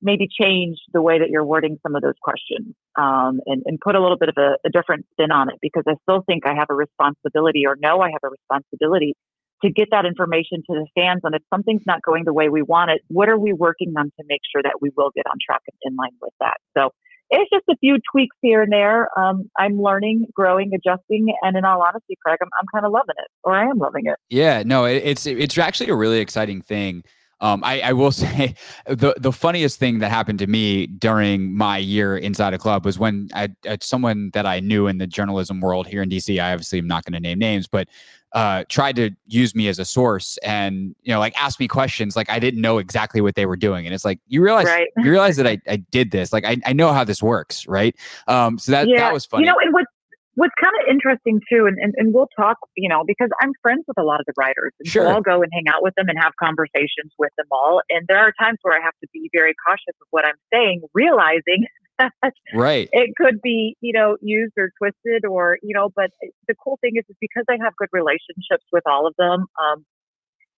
maybe 0.03 0.29
change 0.29 0.79
the 0.93 1.03
way 1.03 1.19
that 1.19 1.29
you're 1.29 1.45
wording 1.45 1.79
some 1.83 1.95
of 1.95 2.03
those 2.03 2.15
questions 2.23 2.75
um, 2.99 3.41
and, 3.47 3.63
and, 3.67 3.79
put 3.81 3.95
a 3.95 4.01
little 4.01 4.17
bit 4.17 4.31
of 4.31 4.35
a, 4.39 4.57
a, 4.65 4.71
different 4.71 5.05
spin 5.13 5.31
on 5.31 5.51
it 5.51 5.57
because 5.61 5.85
I 5.87 5.95
still 6.03 6.23
think 6.27 6.47
I 6.47 6.55
have 6.55 6.69
a 6.71 6.75
responsibility 6.75 7.67
or 7.67 7.77
know 7.77 8.01
I 8.01 8.09
have 8.11 8.21
a 8.25 8.29
responsibility 8.29 9.15
to 9.63 9.71
get 9.71 9.89
that 9.91 10.07
information 10.07 10.63
to 10.71 10.75
the 10.75 10.87
fans. 10.95 11.21
And 11.23 11.35
if 11.35 11.43
something's 11.53 11.83
not 11.87 12.01
going 12.03 12.25
the 12.25 12.33
way 12.33 12.49
we 12.49 12.63
want 12.63 12.91
it, 12.91 13.03
what 13.09 13.29
are 13.29 13.39
we 13.39 13.53
working 13.53 13.93
on 13.99 14.07
to 14.07 14.25
make 14.27 14.41
sure 14.51 14.63
that 14.63 14.81
we 14.81 14.91
will 14.97 15.11
get 15.15 15.27
on 15.27 15.37
track 15.45 15.61
and 15.67 15.93
in 15.93 15.97
line 15.97 16.17
with 16.21 16.33
that? 16.41 16.57
So 16.77 16.91
it's 17.29 17.51
just 17.51 17.65
a 17.69 17.77
few 17.77 17.99
tweaks 18.11 18.37
here 18.41 18.63
and 18.63 18.73
there. 18.73 19.09
Um, 19.19 19.51
I'm 19.59 19.81
learning, 19.81 20.27
growing, 20.35 20.73
adjusting, 20.75 21.35
and 21.43 21.57
in 21.57 21.65
all 21.65 21.83
honesty, 21.83 22.17
Craig, 22.25 22.39
I'm, 22.43 22.49
I'm 22.59 22.67
kind 22.73 22.87
of 22.87 22.93
loving 22.93 23.15
it, 23.19 23.29
or 23.45 23.55
I 23.55 23.69
am 23.69 23.79
loving 23.79 24.07
it. 24.07 24.17
Yeah, 24.31 24.63
no, 24.65 24.85
it, 24.85 25.03
it's 25.05 25.27
it's 25.27 25.57
actually 25.57 25.91
a 25.91 25.95
really 25.95 26.19
exciting 26.19 26.61
thing 26.61 27.05
um, 27.41 27.63
I, 27.65 27.81
I, 27.81 27.93
will 27.93 28.13
say 28.13 28.55
the 28.87 29.15
the 29.19 29.33
funniest 29.33 29.79
thing 29.79 29.99
that 30.01 30.11
happened 30.11 30.39
to 30.41 30.47
me 30.47 30.87
during 30.87 31.57
my 31.57 31.79
year 31.79 32.17
inside 32.17 32.55
a 32.55 32.59
club 32.59 32.85
was 32.85 32.99
when 32.99 33.29
I, 33.35 33.49
I, 33.67 33.79
someone 33.81 34.31
that 34.35 34.47
I 34.47 34.61
knew 34.61 34.87
in 34.87 34.99
the 34.99 35.07
journalism 35.07 35.61
world 35.61 35.87
here 35.87 36.03
in 36.03 36.09
DC. 36.09 36.43
I 36.43 36.53
obviously 36.53 36.79
am 36.79 36.87
not 36.87 37.05
going 37.05 37.15
to 37.15 37.21
name 37.21 37.39
names, 37.39 37.67
but 37.67 37.89
uh, 38.33 38.65
tried 38.69 38.95
to 38.95 39.11
use 39.27 39.57
me 39.57 39.67
as 39.67 39.81
a 39.81 39.85
source 39.85 40.39
and 40.45 40.95
you 41.03 41.13
know 41.13 41.19
like 41.19 41.37
ask 41.37 41.59
me 41.59 41.67
questions 41.67 42.15
like 42.15 42.31
I 42.31 42.39
didn't 42.39 42.61
know 42.61 42.79
exactly 42.79 43.21
what 43.21 43.35
they 43.35 43.47
were 43.47 43.57
doing, 43.57 43.87
and 43.87 43.95
it's 43.95 44.05
like 44.05 44.21
you 44.29 44.43
realize 44.43 44.67
right. 44.67 44.89
you 44.99 45.11
realize 45.11 45.37
that 45.37 45.47
I, 45.47 45.59
I 45.67 45.77
did 45.77 46.11
this 46.11 46.33
like 46.33 46.45
I, 46.45 46.59
I 46.65 46.73
know 46.73 46.93
how 46.93 47.03
this 47.05 47.23
works, 47.23 47.67
right? 47.67 47.97
Um, 48.29 48.59
so 48.59 48.73
that 48.73 48.89
yeah. 48.89 49.01
that 49.01 49.13
was 49.13 49.27
funny. 49.27 49.45
You 49.45 49.53
know, 49.53 49.59
and 49.61 49.73
what 49.73 49.87
what's 50.35 50.55
kind 50.61 50.75
of 50.81 50.89
interesting 50.89 51.41
too, 51.51 51.67
and, 51.67 51.79
and, 51.79 51.95
and 51.97 52.15
we'll 52.15 52.29
talk, 52.37 52.57
you 52.77 52.89
know, 52.89 53.03
because 53.07 53.31
I'm 53.41 53.53
friends 53.63 53.85
with 53.87 53.99
a 53.99 54.03
lot 54.03 54.21
of 54.21 54.27
the 54.27 54.33
writers. 54.39 54.73
And 54.79 54.89
sure. 54.89 55.05
so 55.05 55.11
I'll 55.11 55.23
go 55.23 55.43
and 55.43 55.51
hang 55.53 55.69
out 55.69 55.83
with 55.83 55.95
them 55.97 56.09
and 56.09 56.19
have 56.21 56.33
conversations 56.43 57.13
with 57.19 57.31
them 57.37 57.47
all. 57.51 57.83
And 57.91 58.07
there 58.09 58.19
are 58.19 58.33
times 58.41 58.59
where 58.63 58.79
I 58.79 58.83
have 58.83 58.95
to 59.03 59.09
be 59.13 59.29
very 59.33 59.55
cautious 59.67 59.97
of 60.01 60.07
what 60.11 60.25
I'm 60.25 60.39
saying, 60.53 60.83
realizing 60.95 61.67
that 61.99 62.35
right. 62.55 62.89
it 62.93 63.11
could 63.17 63.41
be, 63.43 63.77
you 63.81 63.93
know, 63.93 64.17
used 64.21 64.55
or 64.57 64.71
twisted 64.79 65.25
or, 65.25 65.59
you 65.63 65.75
know, 65.75 65.91
but 65.95 66.11
the 66.49 66.55
cool 66.63 66.79
thing 66.81 66.93
is, 66.97 67.05
is 67.09 67.17
because 67.21 67.45
I 67.49 67.57
have 67.63 67.75
good 67.77 67.91
relationships 67.93 68.65
with 68.73 68.85
all 68.87 69.07
of 69.07 69.15
them, 69.19 69.47
um, 69.63 69.85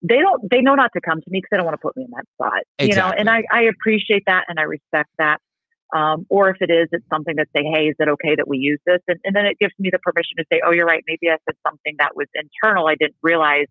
they 0.02 0.18
don't, 0.18 0.50
they 0.50 0.60
know 0.60 0.74
not 0.74 0.90
to 0.94 1.00
come 1.00 1.20
to 1.20 1.30
me 1.30 1.38
because 1.38 1.48
they 1.52 1.56
don't 1.56 1.66
want 1.66 1.78
to 1.80 1.82
put 1.82 1.96
me 1.96 2.04
in 2.04 2.10
that 2.10 2.24
spot, 2.34 2.62
exactly. 2.78 2.88
you 2.88 2.96
know, 2.96 3.16
and 3.16 3.30
I, 3.30 3.44
I 3.52 3.62
appreciate 3.62 4.24
that 4.26 4.44
and 4.48 4.58
I 4.58 4.62
respect 4.62 5.10
that. 5.18 5.40
Um, 5.92 6.26
or 6.30 6.48
if 6.48 6.56
it 6.60 6.70
is, 6.70 6.88
it's 6.92 7.04
something 7.12 7.36
that 7.36 7.48
say, 7.54 7.64
hey, 7.64 7.88
is 7.88 7.96
it 7.98 8.08
okay 8.08 8.34
that 8.36 8.48
we 8.48 8.58
use 8.58 8.80
this? 8.86 9.00
And, 9.08 9.20
and 9.24 9.36
then 9.36 9.44
it 9.44 9.58
gives 9.58 9.74
me 9.78 9.90
the 9.92 9.98
permission 9.98 10.36
to 10.38 10.44
say, 10.50 10.60
oh, 10.66 10.72
you're 10.72 10.86
right. 10.86 11.04
Maybe 11.06 11.28
I 11.28 11.36
said 11.44 11.56
something 11.66 11.94
that 11.98 12.16
was 12.16 12.26
internal. 12.34 12.88
I 12.88 12.94
didn't 12.94 13.16
realize 13.22 13.66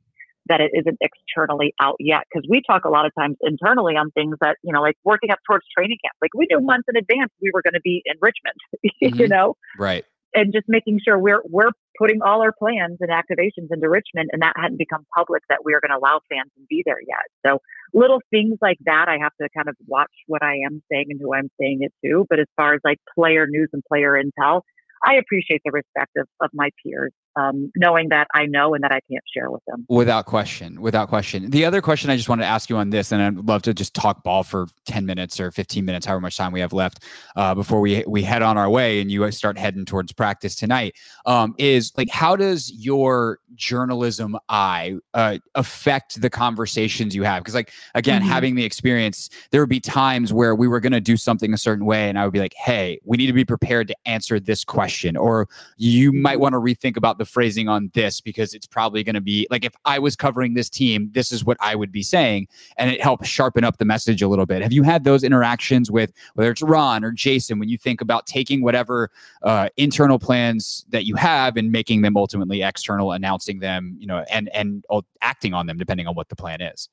that 0.47 0.61
it 0.61 0.71
isn't 0.73 0.97
externally 1.01 1.73
out 1.79 1.95
yet. 1.99 2.23
Because 2.31 2.47
we 2.49 2.61
talk 2.65 2.85
a 2.85 2.89
lot 2.89 3.05
of 3.05 3.11
times 3.17 3.37
internally 3.41 3.95
on 3.95 4.11
things 4.11 4.35
that, 4.41 4.57
you 4.63 4.73
know, 4.73 4.81
like 4.81 4.95
working 5.03 5.31
up 5.31 5.39
towards 5.47 5.65
training 5.75 5.97
camp. 6.03 6.15
Like 6.21 6.31
we 6.35 6.47
knew 6.49 6.61
months 6.61 6.87
in 6.89 6.97
advance 6.97 7.31
we 7.41 7.51
were 7.53 7.61
going 7.61 7.73
to 7.73 7.81
be 7.81 8.01
in 8.05 8.15
Richmond, 8.21 8.55
mm-hmm. 9.03 9.19
you 9.19 9.27
know? 9.27 9.55
Right. 9.77 10.05
And 10.33 10.53
just 10.53 10.65
making 10.67 10.99
sure 11.03 11.19
we're 11.19 11.41
we're 11.49 11.71
putting 11.97 12.21
all 12.21 12.41
our 12.41 12.53
plans 12.53 12.97
and 12.99 13.09
activations 13.09 13.67
into 13.69 13.89
Richmond 13.89 14.29
and 14.31 14.41
that 14.41 14.53
hadn't 14.55 14.77
become 14.77 15.05
public 15.15 15.43
that 15.49 15.59
we 15.65 15.73
are 15.73 15.81
going 15.81 15.91
to 15.91 15.97
allow 15.97 16.21
fans 16.29 16.49
to 16.57 16.63
be 16.69 16.83
there 16.85 17.01
yet. 17.05 17.27
So 17.45 17.59
little 17.93 18.21
things 18.31 18.57
like 18.61 18.77
that 18.85 19.05
I 19.07 19.17
have 19.21 19.33
to 19.41 19.49
kind 19.55 19.67
of 19.67 19.75
watch 19.87 20.11
what 20.27 20.41
I 20.41 20.59
am 20.65 20.81
saying 20.91 21.07
and 21.09 21.19
who 21.19 21.33
I'm 21.33 21.49
saying 21.59 21.79
it 21.81 21.93
to. 22.05 22.25
But 22.29 22.39
as 22.39 22.47
far 22.55 22.73
as 22.73 22.79
like 22.83 22.99
player 23.13 23.45
news 23.47 23.69
and 23.73 23.83
player 23.87 24.13
intel, 24.13 24.61
I 25.05 25.15
appreciate 25.15 25.61
the 25.65 25.71
respect 25.71 26.11
of, 26.17 26.27
of 26.39 26.51
my 26.53 26.69
peers 26.83 27.11
um, 27.35 27.71
knowing 27.75 28.09
that 28.09 28.27
I 28.33 28.45
know 28.45 28.73
and 28.73 28.83
that 28.83 28.91
I 28.91 28.99
can't 29.09 29.23
share 29.33 29.49
with 29.49 29.61
them. 29.67 29.85
Without 29.89 30.25
question, 30.25 30.81
without 30.81 31.09
question. 31.09 31.49
The 31.49 31.65
other 31.65 31.81
question 31.81 32.09
I 32.09 32.17
just 32.17 32.29
wanted 32.29 32.43
to 32.43 32.49
ask 32.49 32.69
you 32.69 32.77
on 32.77 32.89
this, 32.89 33.11
and 33.11 33.21
I'd 33.21 33.47
love 33.47 33.61
to 33.63 33.73
just 33.73 33.93
talk 33.93 34.23
ball 34.23 34.43
for 34.43 34.67
ten 34.85 35.05
minutes 35.05 35.39
or 35.39 35.51
fifteen 35.51 35.85
minutes, 35.85 36.05
however 36.05 36.21
much 36.21 36.37
time 36.37 36.51
we 36.51 36.59
have 36.59 36.73
left 36.73 37.03
uh, 37.35 37.55
before 37.55 37.79
we 37.79 38.03
we 38.07 38.23
head 38.23 38.41
on 38.41 38.57
our 38.57 38.69
way 38.69 39.01
and 39.01 39.11
you 39.11 39.29
start 39.31 39.57
heading 39.57 39.85
towards 39.85 40.11
practice 40.11 40.55
tonight. 40.55 40.95
Um, 41.25 41.55
is 41.57 41.91
like 41.97 42.09
how 42.09 42.35
does 42.35 42.71
your 42.71 43.39
journalism 43.55 44.37
eye 44.49 44.95
uh, 45.13 45.37
affect 45.55 46.21
the 46.21 46.29
conversations 46.29 47.15
you 47.15 47.23
have? 47.23 47.43
Because 47.43 47.55
like 47.55 47.71
again, 47.95 48.21
mm-hmm. 48.21 48.31
having 48.31 48.55
the 48.55 48.65
experience, 48.65 49.29
there 49.51 49.61
would 49.61 49.69
be 49.69 49.79
times 49.79 50.33
where 50.33 50.55
we 50.55 50.67
were 50.67 50.79
going 50.79 50.93
to 50.93 51.01
do 51.01 51.17
something 51.17 51.53
a 51.53 51.57
certain 51.57 51.85
way, 51.85 52.09
and 52.09 52.19
I 52.19 52.25
would 52.25 52.33
be 52.33 52.39
like, 52.39 52.55
"Hey, 52.55 52.99
we 53.05 53.17
need 53.17 53.27
to 53.27 53.33
be 53.33 53.45
prepared 53.45 53.87
to 53.87 53.95
answer 54.05 54.39
this 54.39 54.63
question," 54.63 55.15
or 55.15 55.47
you 55.77 56.11
might 56.11 56.39
want 56.39 56.53
to 56.53 56.59
rethink 56.59 56.97
about 56.97 57.17
the 57.21 57.25
phrasing 57.25 57.69
on 57.69 57.91
this 57.93 58.19
because 58.19 58.55
it's 58.55 58.65
probably 58.65 59.03
going 59.03 59.13
to 59.13 59.21
be 59.21 59.47
like 59.51 59.63
if 59.63 59.73
I 59.85 59.99
was 59.99 60.15
covering 60.15 60.55
this 60.55 60.69
team, 60.69 61.11
this 61.13 61.31
is 61.31 61.45
what 61.45 61.55
I 61.59 61.75
would 61.75 61.91
be 61.91 62.01
saying. 62.01 62.47
And 62.77 62.89
it 62.89 62.99
helps 62.99 63.27
sharpen 63.27 63.63
up 63.63 63.77
the 63.77 63.85
message 63.85 64.23
a 64.23 64.27
little 64.27 64.47
bit. 64.47 64.63
Have 64.63 64.73
you 64.73 64.81
had 64.81 65.03
those 65.03 65.23
interactions 65.23 65.91
with 65.91 66.11
whether 66.33 66.49
it's 66.49 66.63
Ron 66.63 67.03
or 67.03 67.11
Jason 67.11 67.59
when 67.59 67.69
you 67.69 67.77
think 67.77 68.01
about 68.01 68.25
taking 68.25 68.63
whatever 68.63 69.11
uh, 69.43 69.69
internal 69.77 70.17
plans 70.17 70.83
that 70.89 71.05
you 71.05 71.15
have 71.15 71.57
and 71.57 71.71
making 71.71 72.01
them 72.01 72.17
ultimately 72.17 72.63
external, 72.63 73.11
announcing 73.11 73.59
them, 73.59 73.95
you 73.99 74.07
know, 74.07 74.25
and 74.31 74.49
and 74.49 74.83
acting 75.21 75.53
on 75.53 75.67
them 75.67 75.77
depending 75.77 76.07
on 76.07 76.15
what 76.15 76.29
the 76.29 76.35
plan 76.35 76.59
is? 76.59 76.89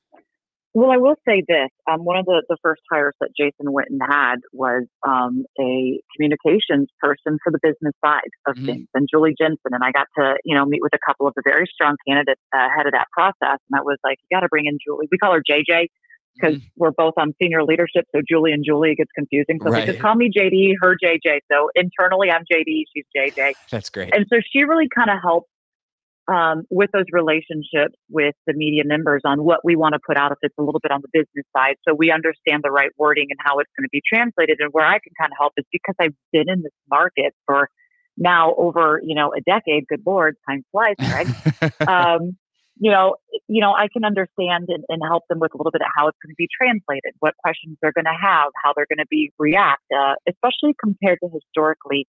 Well, 0.73 0.91
I 0.91 0.97
will 0.97 1.15
say 1.27 1.43
this. 1.47 1.69
Um, 1.89 2.05
one 2.05 2.17
of 2.17 2.25
the, 2.25 2.43
the 2.47 2.57
first 2.61 2.81
hires 2.91 3.15
that 3.19 3.29
Jason 3.35 3.73
Wright 3.73 3.87
had 4.07 4.37
was 4.53 4.85
um, 5.07 5.45
a 5.59 5.99
communications 6.15 6.89
person 7.01 7.39
for 7.43 7.51
the 7.51 7.59
business 7.61 7.93
side 8.05 8.29
of 8.45 8.55
mm-hmm. 8.55 8.65
things, 8.65 8.87
and 8.93 9.07
Julie 9.11 9.35
Jensen. 9.39 9.73
And 9.73 9.83
I 9.83 9.91
got 9.91 10.07
to, 10.17 10.35
you 10.45 10.55
know, 10.55 10.65
meet 10.65 10.81
with 10.83 10.93
a 10.93 10.99
couple 11.03 11.27
of 11.27 11.33
the 11.35 11.41
very 11.43 11.65
strong 11.73 11.95
candidates 12.07 12.41
ahead 12.53 12.85
of 12.85 12.91
that 12.91 13.07
process. 13.11 13.57
And 13.69 13.79
I 13.79 13.81
was 13.81 13.97
like, 14.03 14.17
you 14.29 14.35
got 14.35 14.41
to 14.41 14.47
bring 14.49 14.67
in 14.67 14.77
Julie. 14.85 15.07
We 15.11 15.17
call 15.17 15.33
her 15.33 15.41
JJ 15.41 15.87
because 16.35 16.57
mm-hmm. 16.57 16.67
we're 16.77 16.91
both 16.91 17.13
on 17.17 17.33
senior 17.41 17.63
leadership. 17.63 18.05
So 18.15 18.21
Julie 18.27 18.51
and 18.51 18.63
Julie 18.63 18.95
gets 18.95 19.11
confusing. 19.15 19.59
So 19.63 19.71
right. 19.71 19.85
they 19.85 19.93
just 19.93 19.99
call 19.99 20.15
me 20.15 20.29
JD, 20.29 20.73
her 20.81 20.95
JJ. 21.03 21.39
So 21.51 21.69
internally, 21.75 22.29
I'm 22.29 22.43
JD, 22.51 22.83
she's 22.93 23.05
JJ. 23.15 23.55
That's 23.71 23.89
great. 23.89 24.13
And 24.13 24.25
so 24.31 24.39
she 24.51 24.63
really 24.63 24.87
kind 24.93 25.09
of 25.09 25.17
helped 25.21 25.49
um, 26.29 26.63
with 26.69 26.91
those 26.93 27.05
relationships 27.11 27.95
with 28.09 28.35
the 28.45 28.53
media 28.53 28.83
members 28.85 29.21
on 29.25 29.43
what 29.43 29.61
we 29.63 29.75
want 29.75 29.93
to 29.93 29.99
put 30.05 30.15
out 30.15 30.31
if 30.31 30.37
it's 30.41 30.55
a 30.59 30.61
little 30.61 30.79
bit 30.79 30.91
on 30.91 31.01
the 31.01 31.07
business 31.11 31.45
side. 31.55 31.75
So 31.87 31.95
we 31.95 32.11
understand 32.11 32.63
the 32.63 32.71
right 32.71 32.91
wording 32.97 33.27
and 33.29 33.39
how 33.43 33.57
it's 33.59 33.71
going 33.77 33.85
to 33.85 33.89
be 33.91 34.01
translated. 34.07 34.57
And 34.59 34.69
where 34.71 34.85
I 34.85 34.99
can 34.99 35.13
kind 35.19 35.31
of 35.31 35.37
help 35.39 35.53
is 35.57 35.65
because 35.71 35.95
I've 35.99 36.13
been 36.31 36.49
in 36.49 36.61
this 36.61 36.71
market 36.89 37.33
for 37.45 37.69
now 38.17 38.53
over, 38.55 39.01
you 39.03 39.15
know, 39.15 39.33
a 39.33 39.41
decade. 39.41 39.87
Good 39.87 40.03
Lord, 40.05 40.35
time 40.47 40.63
flies, 40.71 40.95
Craig. 40.99 41.73
um, 41.87 42.37
you 42.81 42.91
know, 42.91 43.15
you 43.47 43.59
know, 43.59 43.73
I 43.73 43.87
can 43.91 44.05
understand 44.05 44.69
and, 44.69 44.85
and, 44.87 45.01
help 45.05 45.23
them 45.27 45.39
with 45.39 45.53
a 45.53 45.57
little 45.57 45.71
bit 45.71 45.81
of 45.81 45.87
how 45.97 46.07
it's 46.07 46.17
going 46.23 46.31
to 46.31 46.37
be 46.37 46.47
translated, 46.47 47.13
what 47.19 47.35
questions 47.43 47.77
they're 47.81 47.91
going 47.91 48.05
to 48.05 48.15
have, 48.21 48.51
how 48.63 48.71
they're 48.73 48.87
going 48.87 49.03
to 49.03 49.09
be 49.09 49.33
react, 49.37 49.83
uh, 49.91 50.15
especially 50.29 50.73
compared 50.79 51.19
to 51.21 51.29
historically 51.29 52.07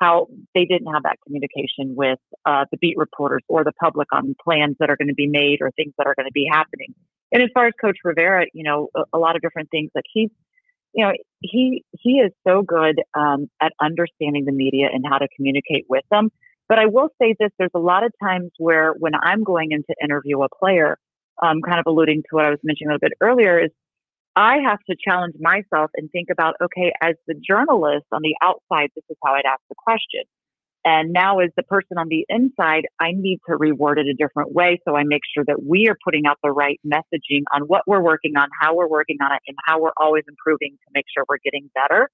how 0.00 0.28
they 0.54 0.64
didn't 0.64 0.92
have 0.92 1.02
that 1.02 1.18
communication 1.24 1.94
with 1.94 2.18
uh, 2.46 2.64
the 2.70 2.78
beat 2.78 2.96
reporters 2.96 3.42
or 3.48 3.64
the 3.64 3.72
public 3.72 4.08
on 4.12 4.34
plans 4.42 4.76
that 4.80 4.90
are 4.90 4.96
going 4.96 5.08
to 5.08 5.14
be 5.14 5.28
made 5.28 5.58
or 5.60 5.70
things 5.72 5.92
that 5.98 6.06
are 6.06 6.14
going 6.14 6.26
to 6.26 6.32
be 6.32 6.48
happening. 6.50 6.94
And 7.32 7.42
as 7.42 7.50
far 7.54 7.66
as 7.66 7.74
Coach 7.80 7.98
Rivera, 8.02 8.46
you 8.54 8.64
know, 8.64 8.88
a, 8.96 9.02
a 9.12 9.18
lot 9.18 9.36
of 9.36 9.42
different 9.42 9.70
things. 9.70 9.90
Like 9.94 10.04
he's, 10.12 10.30
you 10.94 11.04
know, 11.04 11.12
he 11.40 11.84
he 11.92 12.14
is 12.14 12.32
so 12.46 12.62
good 12.62 13.00
um, 13.14 13.48
at 13.60 13.72
understanding 13.80 14.44
the 14.46 14.52
media 14.52 14.88
and 14.92 15.04
how 15.08 15.18
to 15.18 15.28
communicate 15.36 15.84
with 15.88 16.04
them. 16.10 16.30
But 16.68 16.78
I 16.78 16.86
will 16.86 17.10
say 17.20 17.34
this: 17.38 17.50
there's 17.58 17.70
a 17.74 17.78
lot 17.78 18.04
of 18.04 18.12
times 18.22 18.50
where 18.58 18.94
when 18.98 19.12
I'm 19.14 19.44
going 19.44 19.72
in 19.72 19.82
to 19.82 19.94
interview 20.02 20.42
a 20.42 20.48
player, 20.48 20.98
um, 21.42 21.60
kind 21.62 21.78
of 21.78 21.84
alluding 21.86 22.22
to 22.22 22.28
what 22.36 22.46
I 22.46 22.50
was 22.50 22.58
mentioning 22.64 22.90
a 22.90 22.94
little 22.94 23.08
bit 23.08 23.12
earlier, 23.20 23.62
is 23.62 23.70
I 24.40 24.56
have 24.66 24.78
to 24.88 24.96
challenge 24.96 25.34
myself 25.38 25.90
and 25.96 26.10
think 26.10 26.28
about, 26.32 26.54
okay, 26.62 26.94
as 27.02 27.14
the 27.26 27.34
journalist 27.34 28.06
on 28.10 28.22
the 28.22 28.34
outside, 28.42 28.88
this 28.96 29.04
is 29.10 29.16
how 29.22 29.34
I'd 29.34 29.44
ask 29.44 29.60
the 29.68 29.74
question. 29.76 30.22
And 30.82 31.12
now, 31.12 31.40
as 31.40 31.50
the 31.58 31.62
person 31.62 31.98
on 31.98 32.08
the 32.08 32.24
inside, 32.30 32.84
I 32.98 33.12
need 33.12 33.40
to 33.50 33.56
reward 33.56 33.98
it 33.98 34.06
a 34.06 34.14
different 34.14 34.54
way. 34.54 34.80
So 34.88 34.96
I 34.96 35.02
make 35.04 35.20
sure 35.34 35.44
that 35.46 35.62
we 35.62 35.88
are 35.88 35.96
putting 36.02 36.24
out 36.24 36.38
the 36.42 36.52
right 36.52 36.80
messaging 36.86 37.42
on 37.54 37.64
what 37.66 37.82
we're 37.86 38.00
working 38.00 38.38
on, 38.38 38.48
how 38.58 38.74
we're 38.74 38.88
working 38.88 39.18
on 39.22 39.30
it, 39.32 39.42
and 39.46 39.58
how 39.66 39.78
we're 39.78 39.92
always 39.98 40.24
improving 40.26 40.70
to 40.70 40.90
make 40.94 41.04
sure 41.14 41.26
we're 41.28 41.44
getting 41.44 41.70
better. 41.74 42.08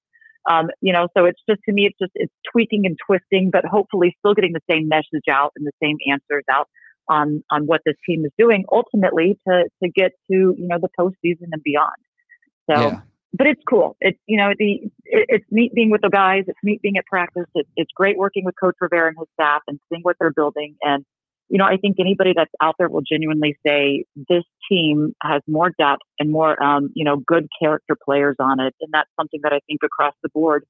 Um, 0.51 0.67
you 0.81 0.91
know, 0.91 1.07
so 1.17 1.23
it's 1.23 1.39
just 1.49 1.61
to 1.69 1.71
me, 1.71 1.85
it's 1.85 1.97
just 1.97 2.11
it's 2.15 2.33
tweaking 2.51 2.85
and 2.85 2.97
twisting, 3.07 3.51
but 3.53 3.63
hopefully 3.63 4.13
still 4.19 4.33
getting 4.33 4.51
the 4.51 4.67
same 4.69 4.89
message 4.89 5.31
out 5.31 5.53
and 5.55 5.65
the 5.65 5.71
same 5.81 5.95
answers 6.11 6.43
out 6.51 6.67
on 7.07 7.41
on 7.49 7.67
what 7.67 7.79
this 7.85 7.95
team 8.05 8.25
is 8.25 8.31
doing 8.37 8.65
ultimately 8.69 9.39
to 9.47 9.63
to 9.81 9.89
get 9.89 10.11
to 10.29 10.55
you 10.57 10.67
know 10.67 10.77
the 10.81 10.89
postseason 10.99 11.47
and 11.53 11.63
beyond. 11.63 11.95
So, 12.69 12.79
yeah. 12.79 13.01
but 13.33 13.47
it's 13.47 13.61
cool. 13.69 13.95
It's 14.01 14.19
you 14.27 14.37
know 14.37 14.51
the 14.57 14.81
it, 15.05 15.25
it's 15.29 15.45
neat 15.51 15.73
being 15.73 15.89
with 15.89 16.01
the 16.01 16.09
guys. 16.09 16.43
It's 16.47 16.59
neat 16.63 16.81
being 16.81 16.97
at 16.97 17.05
practice. 17.05 17.45
It, 17.55 17.67
it's 17.75 17.91
great 17.95 18.17
working 18.17 18.45
with 18.45 18.55
Coach 18.61 18.75
Rivera 18.79 19.07
and 19.09 19.17
his 19.17 19.27
staff 19.33 19.61
and 19.67 19.79
seeing 19.89 20.01
what 20.01 20.15
they're 20.19 20.33
building. 20.33 20.75
And 20.81 21.05
you 21.49 21.57
know, 21.57 21.65
I 21.65 21.77
think 21.77 21.95
anybody 21.99 22.33
that's 22.35 22.51
out 22.61 22.75
there 22.77 22.89
will 22.89 23.03
genuinely 23.09 23.57
say 23.65 24.03
this 24.29 24.43
team 24.69 25.15
has 25.23 25.41
more 25.47 25.71
depth 25.79 26.01
and 26.19 26.31
more 26.31 26.61
um, 26.61 26.91
you 26.93 27.05
know 27.05 27.17
good 27.17 27.47
character 27.61 27.95
players 28.03 28.35
on 28.39 28.59
it, 28.59 28.75
and 28.81 28.91
that's 28.91 29.09
something 29.19 29.39
that 29.43 29.53
I 29.53 29.59
think 29.67 29.81
across 29.83 30.13
the 30.23 30.29
board 30.29 30.65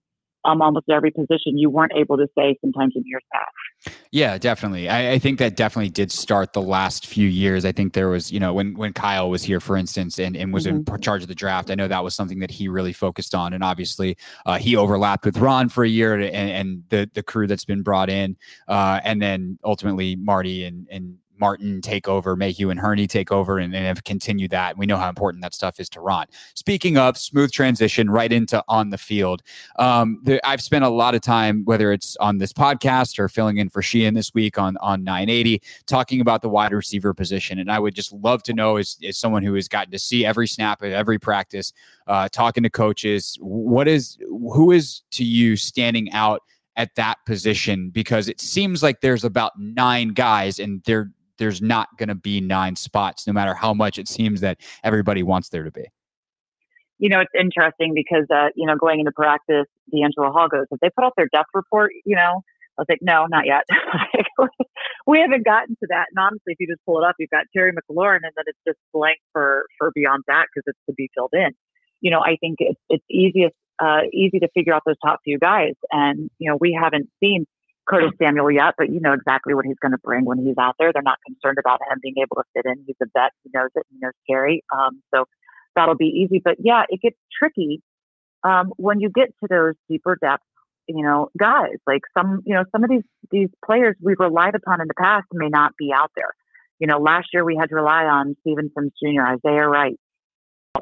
um, 0.45 0.61
almost 0.61 0.89
every 0.89 1.11
position 1.11 1.57
you 1.57 1.69
weren't 1.69 1.91
able 1.95 2.17
to 2.17 2.27
say 2.37 2.57
sometimes 2.61 2.93
in 2.95 3.03
years 3.05 3.23
past. 3.33 3.97
Yeah, 4.11 4.37
definitely. 4.37 4.89
I, 4.89 5.13
I, 5.13 5.19
think 5.19 5.39
that 5.39 5.55
definitely 5.55 5.89
did 5.89 6.11
start 6.11 6.53
the 6.53 6.61
last 6.61 7.05
few 7.05 7.27
years. 7.27 7.65
I 7.65 7.71
think 7.71 7.93
there 7.93 8.09
was, 8.09 8.31
you 8.31 8.39
know, 8.39 8.53
when 8.53 8.75
when 8.75 8.93
Kyle 8.93 9.29
was 9.29 9.43
here, 9.43 9.59
for 9.59 9.75
instance, 9.75 10.19
and, 10.19 10.35
and 10.35 10.53
was 10.53 10.65
mm-hmm. 10.65 10.93
in 10.93 11.01
charge 11.01 11.21
of 11.21 11.27
the 11.27 11.35
draft, 11.35 11.69
I 11.69 11.75
know 11.75 11.87
that 11.87 12.03
was 12.03 12.15
something 12.15 12.39
that 12.39 12.51
he 12.51 12.67
really 12.67 12.93
focused 12.93 13.35
on. 13.35 13.53
And 13.53 13.63
obviously, 13.63 14.17
uh, 14.45 14.57
he 14.57 14.75
overlapped 14.75 15.25
with 15.25 15.37
Ron 15.37 15.69
for 15.69 15.83
a 15.83 15.89
year 15.89 16.13
and, 16.13 16.23
and 16.33 16.83
the 16.89 17.09
the 17.13 17.23
crew 17.23 17.47
that's 17.47 17.65
been 17.65 17.83
brought 17.83 18.09
in, 18.09 18.37
uh, 18.67 18.99
and 19.03 19.21
then 19.21 19.59
ultimately 19.63 20.15
Marty 20.15 20.63
and 20.63 20.87
and 20.89 21.17
Martin 21.39 21.81
take 21.81 22.07
over, 22.07 22.35
Mayhew 22.35 22.69
and 22.69 22.79
Hurney 22.79 23.07
take 23.07 23.31
over, 23.31 23.59
and, 23.59 23.75
and 23.75 23.85
have 23.85 24.03
continued 24.03 24.51
that. 24.51 24.77
We 24.77 24.85
know 24.85 24.97
how 24.97 25.09
important 25.09 25.41
that 25.43 25.53
stuff 25.53 25.79
is 25.79 25.89
to 25.89 26.01
Ron. 26.01 26.25
Speaking 26.53 26.97
of 26.97 27.17
smooth 27.17 27.51
transition 27.51 28.09
right 28.09 28.31
into 28.31 28.63
on 28.67 28.89
the 28.89 28.97
field, 28.97 29.43
um, 29.77 30.19
the, 30.23 30.45
I've 30.47 30.61
spent 30.61 30.85
a 30.85 30.89
lot 30.89 31.15
of 31.15 31.21
time, 31.21 31.63
whether 31.65 31.91
it's 31.91 32.15
on 32.17 32.37
this 32.37 32.53
podcast 32.53 33.19
or 33.19 33.29
filling 33.29 33.57
in 33.57 33.69
for 33.69 33.81
Sheehan 33.81 34.13
this 34.13 34.33
week 34.33 34.57
on 34.57 34.77
on 34.77 35.03
980, 35.03 35.61
talking 35.85 36.21
about 36.21 36.41
the 36.41 36.49
wide 36.49 36.73
receiver 36.73 37.13
position. 37.13 37.59
And 37.59 37.71
I 37.71 37.79
would 37.79 37.95
just 37.95 38.11
love 38.13 38.43
to 38.43 38.53
know, 38.53 38.77
as, 38.77 38.97
as 39.05 39.17
someone 39.17 39.43
who 39.43 39.53
has 39.55 39.67
gotten 39.67 39.91
to 39.91 39.99
see 39.99 40.25
every 40.25 40.47
snap 40.47 40.81
of 40.81 40.91
every 40.91 41.19
practice, 41.19 41.73
uh, 42.07 42.29
talking 42.29 42.63
to 42.63 42.69
coaches, 42.69 43.37
what 43.41 43.87
is 43.87 44.17
who 44.29 44.71
is 44.71 45.01
to 45.11 45.23
you 45.23 45.55
standing 45.55 46.11
out? 46.11 46.41
at 46.77 46.93
that 46.93 47.17
position 47.25 47.89
because 47.89 48.29
it 48.29 48.39
seems 48.39 48.83
like 48.83 49.01
there's 49.01 49.23
about 49.23 49.51
nine 49.59 50.09
guys 50.09 50.59
and 50.59 50.83
they're 50.85 51.11
there's 51.37 51.61
not 51.61 51.89
going 51.97 52.09
to 52.09 52.15
be 52.15 52.41
nine 52.41 52.75
spots, 52.75 53.27
no 53.27 53.33
matter 53.33 53.53
how 53.53 53.73
much 53.73 53.97
it 53.97 54.07
seems 54.07 54.41
that 54.41 54.57
everybody 54.83 55.23
wants 55.23 55.49
there 55.49 55.63
to 55.63 55.71
be. 55.71 55.85
You 56.99 57.09
know, 57.09 57.19
it's 57.19 57.31
interesting 57.39 57.93
because, 57.93 58.25
uh, 58.33 58.49
you 58.55 58.65
know, 58.65 58.75
going 58.75 58.99
into 58.99 59.11
practice, 59.11 59.67
DeAngelo 59.93 60.31
Hall 60.31 60.47
goes, 60.49 60.65
if 60.71 60.79
they 60.79 60.89
put 60.89 61.05
out 61.05 61.13
their 61.15 61.29
depth 61.31 61.49
report, 61.53 61.91
you 62.05 62.15
know, 62.15 62.41
I 62.77 62.81
was 62.81 62.87
like, 62.89 62.99
no, 63.01 63.25
not 63.29 63.45
yet. 63.45 63.63
we 65.07 65.19
haven't 65.19 65.45
gotten 65.45 65.75
to 65.75 65.87
that. 65.89 66.05
And 66.09 66.19
honestly, 66.19 66.53
if 66.53 66.57
you 66.59 66.67
just 66.67 66.83
pull 66.85 66.99
it 66.99 67.07
up, 67.07 67.15
you've 67.19 67.29
got 67.29 67.45
Terry 67.55 67.71
McLaurin, 67.71 68.21
and 68.23 68.31
then 68.35 68.45
it's 68.45 68.59
just 68.67 68.77
blank 68.93 69.17
for 69.33 69.65
for 69.77 69.91
beyond 69.95 70.23
that 70.27 70.45
because 70.53 70.63
it's 70.67 70.79
to 70.87 70.93
be 70.93 71.09
filled 71.15 71.33
in. 71.33 71.51
You 72.01 72.11
know, 72.11 72.19
I 72.19 72.37
think 72.39 72.57
it's 72.59 72.79
it's 72.89 73.03
easiest 73.09 73.55
uh, 73.79 74.01
easy 74.13 74.39
to 74.39 74.47
figure 74.53 74.73
out 74.73 74.83
those 74.85 74.95
top 75.03 75.19
few 75.23 75.37
guys. 75.37 75.73
And, 75.91 76.29
you 76.39 76.49
know, 76.49 76.57
we 76.59 76.77
haven't 76.79 77.09
seen 77.19 77.45
Curtis 77.87 78.11
Samuel 78.21 78.51
yet, 78.51 78.75
but 78.77 78.89
you 78.89 78.99
know 78.99 79.13
exactly 79.13 79.53
what 79.53 79.65
he's 79.65 79.79
going 79.81 79.93
to 79.93 79.97
bring 79.97 80.25
when 80.25 80.37
he's 80.39 80.57
out 80.59 80.75
there. 80.77 80.91
They're 80.93 81.01
not 81.01 81.19
concerned 81.25 81.57
about 81.59 81.79
him 81.89 81.99
being 82.01 82.15
able 82.17 82.35
to 82.35 82.43
fit 82.53 82.65
in. 82.65 82.83
He's 82.85 82.95
a 83.01 83.05
vet. 83.13 83.31
He 83.43 83.49
knows 83.53 83.69
it. 83.75 83.85
He 83.89 83.97
knows 84.01 84.13
Terry. 84.29 84.63
Um, 84.75 85.01
so 85.13 85.25
that'll 85.75 85.95
be 85.95 86.07
easy. 86.07 86.41
But 86.43 86.55
yeah, 86.59 86.83
it 86.89 87.01
gets 87.01 87.17
tricky 87.37 87.81
um, 88.43 88.71
when 88.77 88.99
you 88.99 89.09
get 89.09 89.29
to 89.41 89.47
those 89.49 89.73
deeper 89.89 90.17
depths. 90.19 90.43
You 90.89 91.03
know, 91.03 91.29
guys 91.37 91.75
like 91.85 92.01
some, 92.17 92.41
you 92.45 92.53
know, 92.53 92.63
some 92.71 92.83
of 92.83 92.89
these 92.89 93.03
these 93.29 93.49
players 93.65 93.95
we've 94.01 94.19
relied 94.19 94.55
upon 94.55 94.79
in 94.79 94.87
the 94.87 94.93
past 94.93 95.25
may 95.33 95.49
not 95.49 95.73
be 95.77 95.91
out 95.93 96.11
there. 96.15 96.33
You 96.79 96.87
know, 96.87 96.99
last 96.99 97.27
year 97.33 97.43
we 97.43 97.57
had 97.59 97.69
to 97.69 97.75
rely 97.75 98.05
on 98.05 98.37
Steven 98.41 98.71
Sims 98.77 98.93
Jr., 99.03 99.21
Isaiah 99.21 99.67
Wright, 99.67 99.99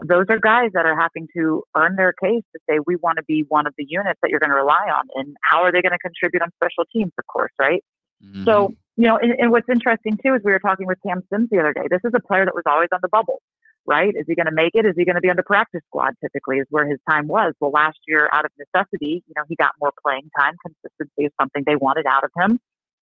those 0.03 0.25
are 0.29 0.39
guys 0.39 0.71
that 0.73 0.85
are 0.85 0.99
having 0.99 1.27
to 1.35 1.63
earn 1.75 1.95
their 1.95 2.13
case 2.13 2.43
to 2.53 2.59
say 2.69 2.79
we 2.85 2.95
want 2.95 3.17
to 3.17 3.23
be 3.23 3.45
one 3.49 3.67
of 3.67 3.73
the 3.77 3.85
units 3.87 4.19
that 4.21 4.29
you're 4.29 4.39
going 4.39 4.49
to 4.49 4.55
rely 4.55 4.89
on 4.93 5.07
and 5.15 5.35
how 5.41 5.61
are 5.61 5.71
they 5.71 5.81
going 5.81 5.91
to 5.91 5.99
contribute 5.99 6.41
on 6.41 6.49
special 6.55 6.85
teams 6.91 7.11
of 7.17 7.27
course 7.27 7.51
right? 7.59 7.83
Mm-hmm. 8.23 8.45
so 8.45 8.73
you 8.97 9.07
know 9.07 9.17
and, 9.17 9.33
and, 9.39 9.51
what's 9.51 9.67
interesting 9.69 10.17
too 10.23 10.35
is 10.35 10.41
we 10.43 10.51
were 10.51 10.59
talking 10.59 10.87
with 10.87 10.97
cam 11.05 11.21
sims 11.31 11.49
the 11.51 11.59
other 11.59 11.73
day. 11.73 11.87
This 11.89 12.01
is 12.05 12.13
a 12.15 12.19
player 12.19 12.45
that 12.45 12.55
was 12.55 12.63
always 12.65 12.89
on 12.93 12.99
the 13.01 13.09
bubble 13.09 13.41
right? 13.87 14.15
Is 14.15 14.25
he 14.27 14.33
going 14.33 14.47
to 14.47 14.51
make 14.51 14.71
it? 14.73 14.83
Is 14.83 14.95
he 14.97 15.05
going 15.05 15.13
to 15.13 15.21
be 15.21 15.29
on 15.29 15.35
the 15.35 15.43
practice 15.43 15.81
squad 15.85 16.15
typically 16.19 16.57
is 16.57 16.65
where 16.71 16.89
his 16.89 16.97
time 17.07 17.27
was? 17.27 17.53
Well 17.59 17.71
last 17.71 17.99
year 18.07 18.29
out 18.31 18.45
of 18.45 18.51
necessity 18.57 19.23
you 19.27 19.33
know 19.35 19.43
he 19.47 19.55
got 19.55 19.71
more 19.79 19.91
playing 20.03 20.29
time 20.39 20.55
consistency 20.61 21.25
is 21.25 21.31
something 21.39 21.63
they 21.65 21.75
wanted 21.75 22.05
out 22.05 22.23
of 22.23 22.31
him. 22.37 22.59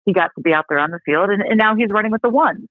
He 0.06 0.14
got 0.14 0.32
to 0.36 0.42
be 0.42 0.54
out 0.54 0.66
there 0.70 0.80
on 0.80 0.92
the 0.92 1.00
field 1.06 1.30
and, 1.30 1.42
and 1.42 1.58
now 1.58 1.76
he's 1.76 1.90
running 1.90 2.12
with 2.12 2.22
the 2.22 2.30
ones 2.30 2.68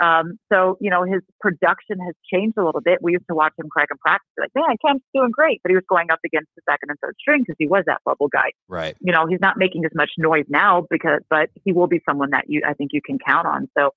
um, 0.00 0.38
so, 0.52 0.76
you 0.80 0.90
know, 0.90 1.04
his 1.04 1.20
production 1.40 1.98
has 2.00 2.14
changed 2.32 2.56
a 2.58 2.64
little 2.64 2.80
bit. 2.80 2.98
We 3.02 3.12
used 3.12 3.26
to 3.28 3.34
watch 3.34 3.52
him 3.58 3.68
crack 3.68 3.88
and 3.90 3.98
practice, 3.98 4.30
like, 4.38 4.50
man, 4.54 4.76
Cam's 4.84 5.02
doing 5.14 5.30
great, 5.30 5.60
but 5.62 5.70
he 5.70 5.76
was 5.76 5.84
going 5.88 6.10
up 6.10 6.20
against 6.24 6.48
the 6.56 6.62
second 6.68 6.90
and 6.90 6.98
third 7.00 7.16
string 7.20 7.42
because 7.42 7.56
he 7.58 7.66
was 7.66 7.84
that 7.86 8.00
bubble 8.04 8.28
guy. 8.28 8.52
Right. 8.68 8.96
You 9.00 9.12
know, 9.12 9.26
he's 9.26 9.40
not 9.40 9.56
making 9.56 9.84
as 9.84 9.92
much 9.94 10.10
noise 10.16 10.46
now 10.48 10.86
because, 10.90 11.20
but 11.28 11.50
he 11.64 11.72
will 11.72 11.88
be 11.88 12.00
someone 12.08 12.30
that 12.30 12.44
you, 12.48 12.62
I 12.66 12.74
think 12.74 12.90
you 12.92 13.00
can 13.04 13.18
count 13.18 13.46
on. 13.46 13.68
So, 13.76 13.90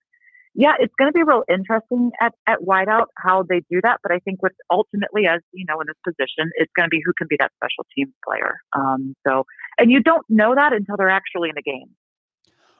yeah, 0.55 0.73
it's 0.79 0.93
going 0.99 1.11
to 1.11 1.13
be 1.13 1.23
real 1.23 1.43
interesting 1.49 2.11
at, 2.21 2.33
at 2.47 2.59
wideout 2.59 3.05
how 3.17 3.43
they 3.43 3.61
do 3.71 3.79
that. 3.81 3.99
But 4.03 4.11
I 4.11 4.19
think 4.19 4.43
what's 4.43 4.57
ultimately, 4.69 5.25
as 5.25 5.41
you 5.51 5.65
know, 5.67 5.81
in 5.81 5.87
this 5.87 5.97
position, 6.03 6.51
it's 6.55 6.71
going 6.75 6.85
to 6.85 6.89
be 6.89 7.01
who 7.03 7.11
can 7.17 7.27
be 7.27 7.37
that 7.39 7.51
special 7.55 7.85
teams 7.95 8.13
player. 8.27 8.57
Um, 8.73 9.15
so, 9.25 9.45
and 9.79 9.91
you 9.91 10.01
don't 10.01 10.25
know 10.29 10.53
that 10.53 10.73
until 10.73 10.95
they're 10.97 11.09
actually 11.09 11.49
in 11.49 11.55
the 11.55 11.63
game. 11.63 11.89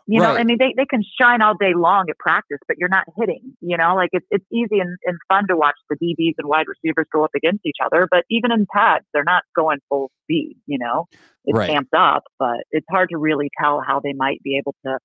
You 0.06 0.22
right. 0.22 0.34
know, 0.34 0.40
I 0.40 0.44
mean, 0.44 0.58
they, 0.60 0.74
they 0.76 0.86
can 0.86 1.02
shine 1.20 1.42
all 1.42 1.56
day 1.56 1.74
long 1.74 2.06
at 2.10 2.18
practice, 2.18 2.58
but 2.68 2.78
you're 2.78 2.90
not 2.90 3.06
hitting. 3.18 3.56
You 3.62 3.78
know, 3.78 3.96
like 3.96 4.10
it's 4.12 4.26
it's 4.32 4.46
easy 4.52 4.80
and, 4.80 4.98
and 5.06 5.18
fun 5.30 5.48
to 5.48 5.56
watch 5.56 5.76
the 5.90 5.96
DBs 5.96 6.34
and 6.38 6.48
wide 6.48 6.66
receivers 6.68 7.06
go 7.14 7.24
up 7.24 7.32
against 7.36 7.66
each 7.66 7.78
other, 7.84 8.08
but 8.12 8.26
even 8.30 8.52
in 8.52 8.66
pads, 8.74 9.06
they're 9.14 9.24
not 9.24 9.44
going 9.56 9.80
full 9.90 10.12
speed. 10.24 10.58
You 10.66 10.80
know, 10.80 11.08
it's 11.46 11.58
right. 11.58 11.70
amped 11.70 11.98
up, 11.98 12.24
but 12.38 12.64
it's 12.72 12.86
hard 12.90 13.10
to 13.10 13.18
really 13.18 13.50
tell 13.62 13.82
how 13.86 14.02
they 14.02 14.14
might 14.14 14.42
be 14.44 14.58
able 14.58 14.76
to 14.86 14.98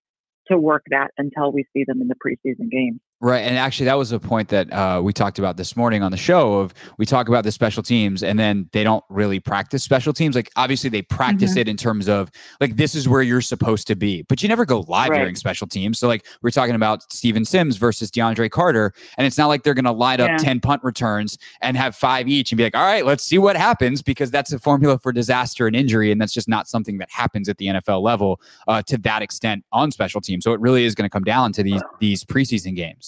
to 0.51 0.59
work 0.59 0.83
that 0.91 1.11
until 1.19 1.53
we 1.53 1.65
see 1.73 1.85
them 1.87 2.01
in 2.01 2.09
the 2.09 2.15
preseason 2.15 2.71
games. 2.71 3.01
Right. 3.21 3.41
And 3.41 3.59
actually, 3.59 3.87
that 3.87 3.99
was 3.99 4.13
a 4.13 4.21
point 4.21 4.49
that 4.51 4.73
uh, 4.73 5.01
we 5.03 5.13
talked 5.13 5.41
about 5.41 5.57
this 5.57 5.77
morning 5.77 6.05
on 6.05 6.13
the 6.13 6.17
show 6.17 6.59
of 6.59 6.73
we 6.99 7.07
talk 7.07 7.27
about 7.27 7.43
the 7.43 7.51
special 7.51 7.83
teams 7.83 8.23
and 8.23 8.39
then 8.39 8.69
they 8.73 8.85
don't 8.85 9.03
really 9.09 9.41
practice 9.41 9.83
special 9.83 10.13
teams. 10.13 10.37
Like, 10.37 10.53
obviously, 10.55 10.89
they 10.89 11.03
practice 11.03 11.53
mm-hmm. 11.53 11.59
it 11.59 11.69
in 11.69 11.77
terms 11.77 12.09
of 12.09 12.31
like, 12.61 12.77
this 12.77 12.95
is 12.95 13.09
where 13.09 13.23
you're 13.23 13.41
supposed 13.41 13.89
to 13.89 13.97
be, 13.97 14.23
but 14.23 14.41
you 14.41 14.49
never 14.49 14.65
go 14.65 14.85
live 14.87 15.11
right. 15.11 15.19
during 15.19 15.35
special 15.35 15.67
teams. 15.67 15.99
So, 15.99 16.07
like, 16.07 16.27
we're 16.43 16.53
talking 16.53 16.77
about 16.77 17.13
Steven 17.13 17.45
Sims 17.45 17.77
versus 17.77 18.09
DeAndre 18.13 18.53
Carter. 18.53 18.93
And 19.17 19.27
it's 19.27 19.37
not 19.37 19.49
like 19.49 19.65
they're 19.65 19.75
going 19.75 19.85
to 19.85 19.91
light 19.91 20.21
up 20.21 20.31
yeah. 20.31 20.37
10 20.37 20.61
punt 20.61 20.85
returns 20.85 21.39
and 21.61 21.77
have 21.77 21.97
five 21.97 22.29
each 22.29 22.53
and 22.53 22.57
be 22.57 22.63
like, 22.63 22.77
all 22.77 22.87
right, 22.87 23.05
let's 23.05 23.25
see 23.25 23.39
what 23.39 23.57
happens 23.57 24.01
because 24.01 24.31
that's 24.31 24.53
a 24.53 24.61
formula 24.61 24.97
for 24.97 25.11
disaster 25.11 25.67
and 25.67 25.75
injury. 25.75 26.13
And 26.13 26.21
that's 26.21 26.33
just 26.33 26.49
not 26.49 26.69
something 26.69 26.99
that 26.99 27.11
happens 27.11 27.49
at 27.49 27.59
the 27.59 27.67
NFL 27.67 28.01
level 28.01 28.41
uh, 28.69 28.81
to 28.83 28.97
that 28.99 29.23
extent 29.23 29.65
on 29.73 29.91
special 29.91 30.21
teams. 30.21 30.45
So, 30.45 30.53
it 30.53 30.61
really 30.61 30.85
is 30.85 30.95
going 30.95 31.07
to 31.07 31.13
come 31.13 31.25
down 31.25 31.53
to 31.55 31.65
these, 31.65 31.83
these 31.99 32.23
preseason 32.23 32.77
games. 32.77 33.08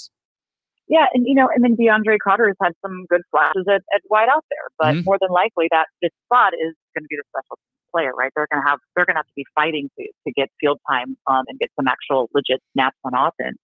Yeah, 0.91 1.07
and 1.15 1.25
you 1.25 1.37
know, 1.37 1.49
and 1.55 1.63
then 1.63 1.77
DeAndre 1.77 2.19
Carter 2.23 2.49
has 2.49 2.57
had 2.61 2.73
some 2.83 3.07
good 3.09 3.23
flashes 3.31 3.65
at, 3.69 3.83
at 3.95 4.03
wide 4.11 4.29
out 4.29 4.45
there, 4.51 4.67
but 4.77 4.95
mm-hmm. 4.95 5.05
more 5.05 5.19
than 5.21 5.31
likely 5.31 5.69
that 5.71 5.87
this 6.03 6.11
spot 6.27 6.53
is 6.53 6.75
going 6.95 7.05
to 7.05 7.09
be 7.09 7.17
the 7.17 7.23
special 7.31 7.57
player, 7.93 8.11
right? 8.13 8.33
They're 8.35 8.49
going 8.51 8.61
to 8.61 8.69
have 8.69 8.81
they're 8.97 9.07
going 9.07 9.15
to 9.15 9.21
have 9.21 9.27
to 9.27 9.37
be 9.37 9.47
fighting 9.55 9.89
to 9.99 10.07
to 10.27 10.33
get 10.33 10.49
field 10.61 10.81
time 10.91 11.17
um, 11.29 11.45
and 11.47 11.61
get 11.61 11.71
some 11.77 11.87
actual 11.87 12.29
legit 12.35 12.61
snaps 12.73 12.97
on 13.05 13.13
offense. 13.15 13.57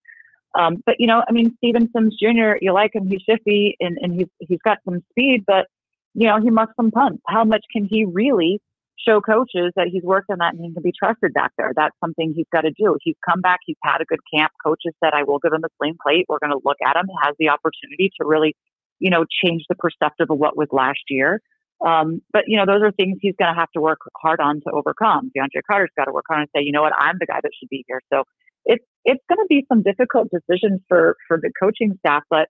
Um, 0.57 0.77
but 0.87 0.95
you 1.01 1.09
know, 1.09 1.25
I 1.29 1.33
mean, 1.33 1.53
Steven 1.59 1.91
Sims 1.93 2.17
Jr. 2.17 2.59
You 2.61 2.73
like 2.73 2.95
him? 2.95 3.09
He's 3.09 3.23
shifty 3.23 3.77
and 3.81 3.99
and 4.01 4.15
he's 4.15 4.29
he's 4.39 4.61
got 4.65 4.79
some 4.85 5.03
speed, 5.11 5.43
but 5.49 5.67
you 6.15 6.29
know, 6.29 6.41
he 6.41 6.51
mucks 6.51 6.75
some 6.77 6.93
punts. 6.93 7.23
How 7.27 7.43
much 7.43 7.65
can 7.73 7.89
he 7.91 8.05
really 8.05 8.61
show 8.97 9.21
coaches 9.21 9.73
that 9.77 9.89
he's 9.93 10.03
worked 10.03 10.31
on 10.31 10.39
that 10.39 10.55
and 10.55 10.65
he 10.65 10.73
can 10.73 10.83
be 10.83 10.93
trusted 10.93 11.35
back 11.35 11.53
there. 11.59 11.73
That's 11.75 11.95
something 12.03 12.33
he's 12.35 12.47
got 12.53 12.63
to 12.63 12.71
do. 12.71 12.97
He's 13.03 13.17
come 13.29 13.41
back. 13.41 13.61
He's 13.67 13.77
had 13.83 14.01
a 14.01 14.05
good 14.05 14.21
camp. 14.33 14.53
Coaches 14.65 14.93
said, 15.03 15.13
I 15.13 15.23
will 15.23 15.39
give 15.39 15.53
him 15.53 15.65
a 15.65 15.69
clean 15.81 15.97
plate. 16.03 16.27
We're 16.29 16.39
going 16.39 16.53
to 16.53 16.61
look 16.65 16.79
at 16.85 16.97
him. 16.97 17.07
Has 17.23 17.35
the 17.39 17.51
opportunity 17.51 18.11
to 18.21 18.27
really, 18.27 18.55
you 18.99 19.11
know, 19.11 19.25
change 19.45 19.65
the 19.69 19.75
perspective 19.75 20.29
of 20.31 20.39
what 20.39 20.57
was 20.57 20.69
last 20.73 21.01
year. 21.09 21.41
Um, 21.85 22.23
but 22.33 22.45
you 22.47 22.57
know, 22.57 22.65
those 22.65 22.83
are 22.83 22.91
things 22.91 23.19
he's 23.21 23.35
going 23.39 23.53
to 23.53 23.59
have 23.59 23.71
to 23.73 23.81
work 23.81 23.99
hard 24.17 24.41
on 24.41 24.61
to 24.63 24.71
overcome. 24.73 25.31
DeAndre 25.37 25.61
Carter's 25.69 25.91
got 25.97 26.07
to 26.07 26.13
work 26.13 26.25
hard 26.29 26.41
and 26.41 26.49
say, 26.57 26.63
you 26.65 26.73
know 26.73 26.81
what, 26.81 26.95
I'm 26.97 27.17
the 27.21 27.27
guy 27.27 27.41
that 27.43 27.51
should 27.59 27.69
be 27.69 27.85
here. 27.87 28.01
So 28.11 28.25
it's 28.65 28.85
it's 29.05 29.23
going 29.29 29.39
to 29.39 29.47
be 29.49 29.67
some 29.69 29.83
difficult 29.83 30.29
decisions 30.31 30.81
for 30.89 31.17
for 31.29 31.39
the 31.41 31.51
coaching 31.61 31.97
staff, 31.99 32.23
but 32.31 32.49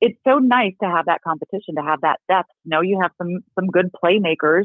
it's 0.00 0.18
so 0.26 0.38
nice 0.38 0.74
to 0.82 0.88
have 0.88 1.06
that 1.06 1.20
competition, 1.22 1.76
to 1.76 1.82
have 1.82 2.00
that 2.02 2.18
depth. 2.28 2.50
You 2.64 2.70
know, 2.70 2.80
you 2.80 2.98
have 3.00 3.12
some 3.16 3.44
some 3.54 3.68
good 3.68 3.90
playmakers 3.92 4.64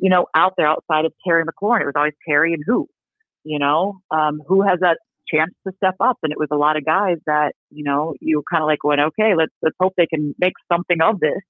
you 0.00 0.10
know, 0.10 0.26
out 0.34 0.54
there 0.56 0.66
outside 0.66 1.04
of 1.04 1.12
Terry 1.26 1.44
McLaurin. 1.44 1.82
It 1.82 1.86
was 1.86 1.94
always 1.96 2.14
Terry 2.26 2.54
and 2.54 2.62
who, 2.66 2.88
you 3.44 3.58
know, 3.58 4.00
um, 4.10 4.40
who 4.46 4.62
has 4.62 4.80
that 4.80 4.98
chance 5.32 5.52
to 5.66 5.72
step 5.76 5.94
up. 6.00 6.18
And 6.22 6.32
it 6.32 6.38
was 6.38 6.48
a 6.50 6.56
lot 6.56 6.76
of 6.76 6.84
guys 6.84 7.18
that, 7.26 7.52
you 7.70 7.84
know, 7.84 8.14
you 8.20 8.42
kind 8.50 8.62
of 8.62 8.66
like 8.66 8.82
went, 8.82 9.00
okay, 9.00 9.34
let's, 9.36 9.52
let's 9.62 9.76
hope 9.80 9.92
they 9.96 10.06
can 10.06 10.34
make 10.38 10.54
something 10.72 11.00
of 11.02 11.20
this. 11.20 11.40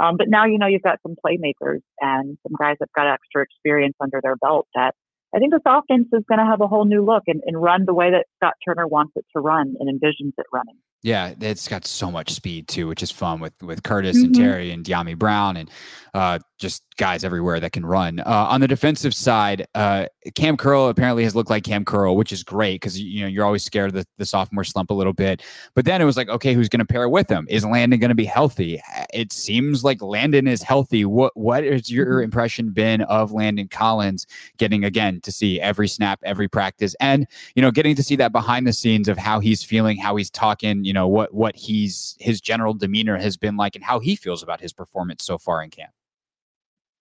Um, 0.00 0.16
but 0.16 0.28
now, 0.28 0.46
you 0.46 0.58
know, 0.58 0.68
you've 0.68 0.82
got 0.82 1.00
some 1.02 1.16
playmakers 1.24 1.80
and 2.00 2.38
some 2.42 2.54
guys 2.58 2.76
that 2.80 2.88
got 2.94 3.12
extra 3.12 3.42
experience 3.42 3.96
under 4.00 4.20
their 4.22 4.36
belt 4.36 4.68
that 4.74 4.94
I 5.34 5.38
think 5.38 5.52
this 5.52 5.60
offense 5.66 6.06
is 6.12 6.22
going 6.28 6.38
to 6.38 6.46
have 6.46 6.60
a 6.60 6.68
whole 6.68 6.84
new 6.84 7.04
look 7.04 7.24
and, 7.26 7.42
and 7.44 7.60
run 7.60 7.84
the 7.84 7.94
way 7.94 8.12
that 8.12 8.26
Scott 8.36 8.54
Turner 8.66 8.86
wants 8.86 9.12
it 9.16 9.26
to 9.34 9.40
run 9.40 9.74
and 9.78 9.88
envisions 9.88 10.32
it 10.38 10.46
running. 10.52 10.78
Yeah, 11.02 11.32
it's 11.40 11.68
got 11.68 11.86
so 11.86 12.10
much 12.10 12.32
speed 12.32 12.66
too, 12.66 12.88
which 12.88 13.04
is 13.04 13.10
fun 13.10 13.38
with 13.38 13.52
with 13.62 13.84
Curtis 13.84 14.16
mm-hmm. 14.16 14.26
and 14.26 14.34
Terry 14.34 14.72
and 14.72 14.84
Dyami 14.84 15.16
Brown 15.16 15.56
and 15.56 15.70
uh, 16.12 16.40
just 16.58 16.82
guys 16.96 17.22
everywhere 17.22 17.60
that 17.60 17.70
can 17.70 17.86
run. 17.86 18.18
Uh, 18.18 18.46
on 18.50 18.60
the 18.60 18.66
defensive 18.66 19.14
side, 19.14 19.64
uh, 19.76 20.06
Cam 20.34 20.56
Curl 20.56 20.88
apparently 20.88 21.22
has 21.22 21.36
looked 21.36 21.50
like 21.50 21.62
Cam 21.62 21.84
Curl, 21.84 22.16
which 22.16 22.32
is 22.32 22.42
great 22.42 22.80
because 22.80 23.00
you 23.00 23.20
know 23.20 23.28
you're 23.28 23.44
always 23.44 23.64
scared 23.64 23.90
of 23.90 23.94
the, 23.94 24.06
the 24.18 24.26
sophomore 24.26 24.64
slump 24.64 24.90
a 24.90 24.94
little 24.94 25.12
bit. 25.12 25.42
But 25.76 25.84
then 25.84 26.02
it 26.02 26.04
was 26.04 26.16
like, 26.16 26.28
okay, 26.28 26.52
who's 26.52 26.68
going 26.68 26.80
to 26.80 26.84
pair 26.84 27.08
with 27.08 27.30
him? 27.30 27.46
Is 27.48 27.64
Landon 27.64 28.00
going 28.00 28.08
to 28.08 28.16
be 28.16 28.24
healthy? 28.24 28.80
It 29.14 29.32
seems 29.32 29.84
like 29.84 30.02
Landon 30.02 30.48
is 30.48 30.62
healthy. 30.62 31.04
What 31.04 31.36
what 31.36 31.62
has 31.62 31.92
your 31.92 32.06
mm-hmm. 32.06 32.24
impression 32.24 32.70
been 32.70 33.02
of 33.02 33.30
Landon 33.30 33.68
Collins 33.68 34.26
getting 34.56 34.84
again 34.84 35.20
to 35.20 35.30
see 35.30 35.60
every 35.60 35.86
snap, 35.86 36.18
every 36.24 36.48
practice, 36.48 36.96
and 36.98 37.26
you 37.54 37.62
know 37.62 37.70
getting 37.70 37.94
to 37.94 38.02
see 38.02 38.16
that 38.16 38.32
behind 38.32 38.66
the 38.66 38.72
scenes 38.72 39.06
of 39.06 39.16
how 39.16 39.38
he's 39.38 39.62
feeling, 39.62 39.96
how 39.96 40.16
he's 40.16 40.30
talking, 40.30 40.84
you 40.88 40.92
know 40.92 41.06
what 41.06 41.32
what 41.34 41.54
he's 41.56 42.16
his 42.18 42.40
general 42.40 42.74
demeanor 42.74 43.16
has 43.16 43.36
been 43.36 43.56
like, 43.56 43.74
and 43.76 43.84
how 43.84 43.98
he 44.00 44.16
feels 44.16 44.42
about 44.42 44.60
his 44.60 44.72
performance 44.72 45.24
so 45.24 45.38
far 45.38 45.62
in 45.62 45.70
camp 45.70 45.92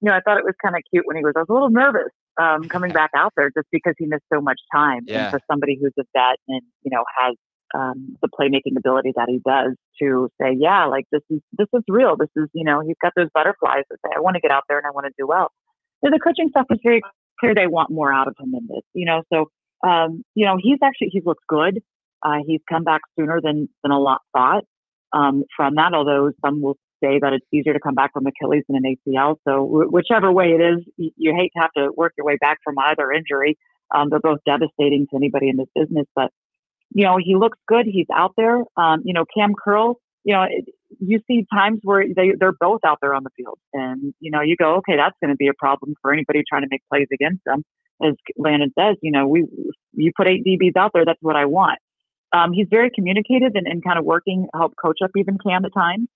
you 0.01 0.09
know, 0.09 0.15
I 0.15 0.21
thought 0.21 0.37
it 0.37 0.45
was 0.45 0.53
kind 0.63 0.75
of 0.75 0.83
cute 0.89 1.05
when 1.05 1.17
he 1.17 1.23
was. 1.23 1.33
I 1.35 1.39
was 1.39 1.49
a 1.49 1.53
little 1.53 1.69
nervous 1.69 2.11
um, 2.41 2.63
coming 2.69 2.91
back 2.91 3.11
out 3.15 3.33
there 3.35 3.49
just 3.49 3.67
because 3.71 3.93
he 3.97 4.05
missed 4.05 4.25
so 4.31 4.41
much 4.41 4.59
time. 4.73 5.01
Yeah. 5.05 5.23
And 5.23 5.31
for 5.31 5.39
somebody 5.49 5.77
who's 5.81 5.93
a 5.99 6.03
vet 6.13 6.37
and 6.47 6.61
you 6.83 6.91
know 6.91 7.03
has 7.19 7.35
um, 7.75 8.15
the 8.21 8.29
playmaking 8.29 8.77
ability 8.77 9.13
that 9.15 9.27
he 9.27 9.39
does 9.45 9.75
to 10.01 10.29
say, 10.39 10.55
yeah, 10.57 10.85
like 10.85 11.05
this 11.11 11.21
is 11.29 11.39
this 11.57 11.67
is 11.73 11.83
real. 11.87 12.15
This 12.15 12.29
is 12.35 12.49
you 12.53 12.63
know 12.63 12.81
he's 12.81 12.97
got 13.01 13.13
those 13.15 13.29
butterflies 13.33 13.83
that 13.89 13.97
say, 14.05 14.11
I 14.15 14.19
want 14.19 14.35
to 14.35 14.41
get 14.41 14.51
out 14.51 14.63
there 14.69 14.77
and 14.77 14.87
I 14.87 14.91
want 14.91 15.07
to 15.07 15.13
do 15.17 15.27
well. 15.27 15.51
And 16.03 16.13
the 16.13 16.19
coaching 16.19 16.49
stuff 16.49 16.67
is 16.69 16.79
very 16.83 17.01
clear. 17.39 17.55
They 17.55 17.67
want 17.67 17.89
more 17.89 18.13
out 18.13 18.27
of 18.27 18.35
him 18.39 18.53
in 18.53 18.67
this, 18.67 18.83
you 18.93 19.05
know. 19.05 19.23
So 19.33 19.49
um, 19.87 20.23
you 20.35 20.45
know 20.45 20.57
he's 20.61 20.79
actually 20.83 21.09
he 21.11 21.21
looks 21.25 21.43
good. 21.47 21.81
Uh, 22.23 22.37
he's 22.45 22.61
come 22.69 22.83
back 22.83 23.01
sooner 23.17 23.39
than 23.41 23.69
than 23.83 23.91
a 23.91 23.99
lot 23.99 24.21
thought 24.35 24.63
um, 25.13 25.43
from 25.55 25.75
that. 25.75 25.93
Although 25.93 26.31
some 26.43 26.61
will 26.61 26.77
say 27.03 27.19
that 27.21 27.33
it's 27.33 27.45
easier 27.53 27.73
to 27.73 27.79
come 27.79 27.95
back 27.95 28.13
from 28.13 28.25
Achilles 28.25 28.63
than 28.67 28.77
an 28.83 28.95
ACL. 29.07 29.35
So 29.47 29.63
whichever 29.63 30.31
way 30.31 30.47
it 30.47 30.61
is, 30.61 30.83
you, 30.97 31.11
you, 31.15 31.35
hate 31.37 31.51
to 31.55 31.61
have 31.61 31.71
to 31.77 31.91
work 31.95 32.13
your 32.17 32.25
way 32.25 32.37
back 32.41 32.57
from 32.63 32.75
either 32.79 33.11
injury. 33.11 33.57
Um, 33.93 34.09
they're 34.09 34.19
both 34.19 34.39
devastating 34.45 35.05
to 35.11 35.15
anybody 35.15 35.49
in 35.49 35.57
this 35.57 35.67
business, 35.75 36.07
but 36.15 36.31
you 36.93 37.03
know, 37.03 37.17
he 37.23 37.35
looks 37.35 37.57
good. 37.67 37.85
He's 37.85 38.07
out 38.13 38.33
there. 38.37 38.63
Um, 38.75 39.01
you 39.03 39.13
know, 39.13 39.25
Cam 39.35 39.53
Curl, 39.53 39.99
you 40.23 40.33
know, 40.33 40.45
you 40.99 41.19
see 41.27 41.45
times 41.53 41.79
where 41.83 42.05
they, 42.07 42.33
they're 42.39 42.55
both 42.59 42.81
out 42.85 42.99
there 43.01 43.13
on 43.13 43.23
the 43.23 43.29
field 43.35 43.59
and, 43.73 44.13
you 44.19 44.31
know, 44.31 44.41
you 44.41 44.55
go, 44.55 44.75
okay, 44.77 44.95
that's 44.95 45.15
going 45.21 45.31
to 45.31 45.35
be 45.35 45.47
a 45.47 45.53
problem 45.53 45.95
for 46.01 46.13
anybody 46.13 46.43
trying 46.47 46.63
to 46.63 46.67
make 46.69 46.81
plays 46.91 47.07
against 47.13 47.43
them. 47.45 47.63
As 48.01 48.13
Landon 48.37 48.71
says, 48.77 48.95
you 49.01 49.11
know, 49.11 49.27
we, 49.27 49.45
you 49.93 50.11
put 50.15 50.27
eight 50.27 50.45
DBs 50.45 50.77
out 50.77 50.91
there. 50.93 51.03
That's 51.05 51.21
what 51.21 51.35
I 51.35 51.45
want. 51.45 51.79
Um, 52.33 52.51
he's 52.53 52.67
very 52.69 52.89
communicative 52.93 53.53
and, 53.55 53.67
and 53.67 53.83
kind 53.83 53.97
of 53.97 54.05
working, 54.05 54.47
help 54.53 54.73
coach 54.81 54.99
up 55.03 55.11
even 55.15 55.37
Cam 55.37 55.65
at 55.65 55.73
times. 55.73 56.07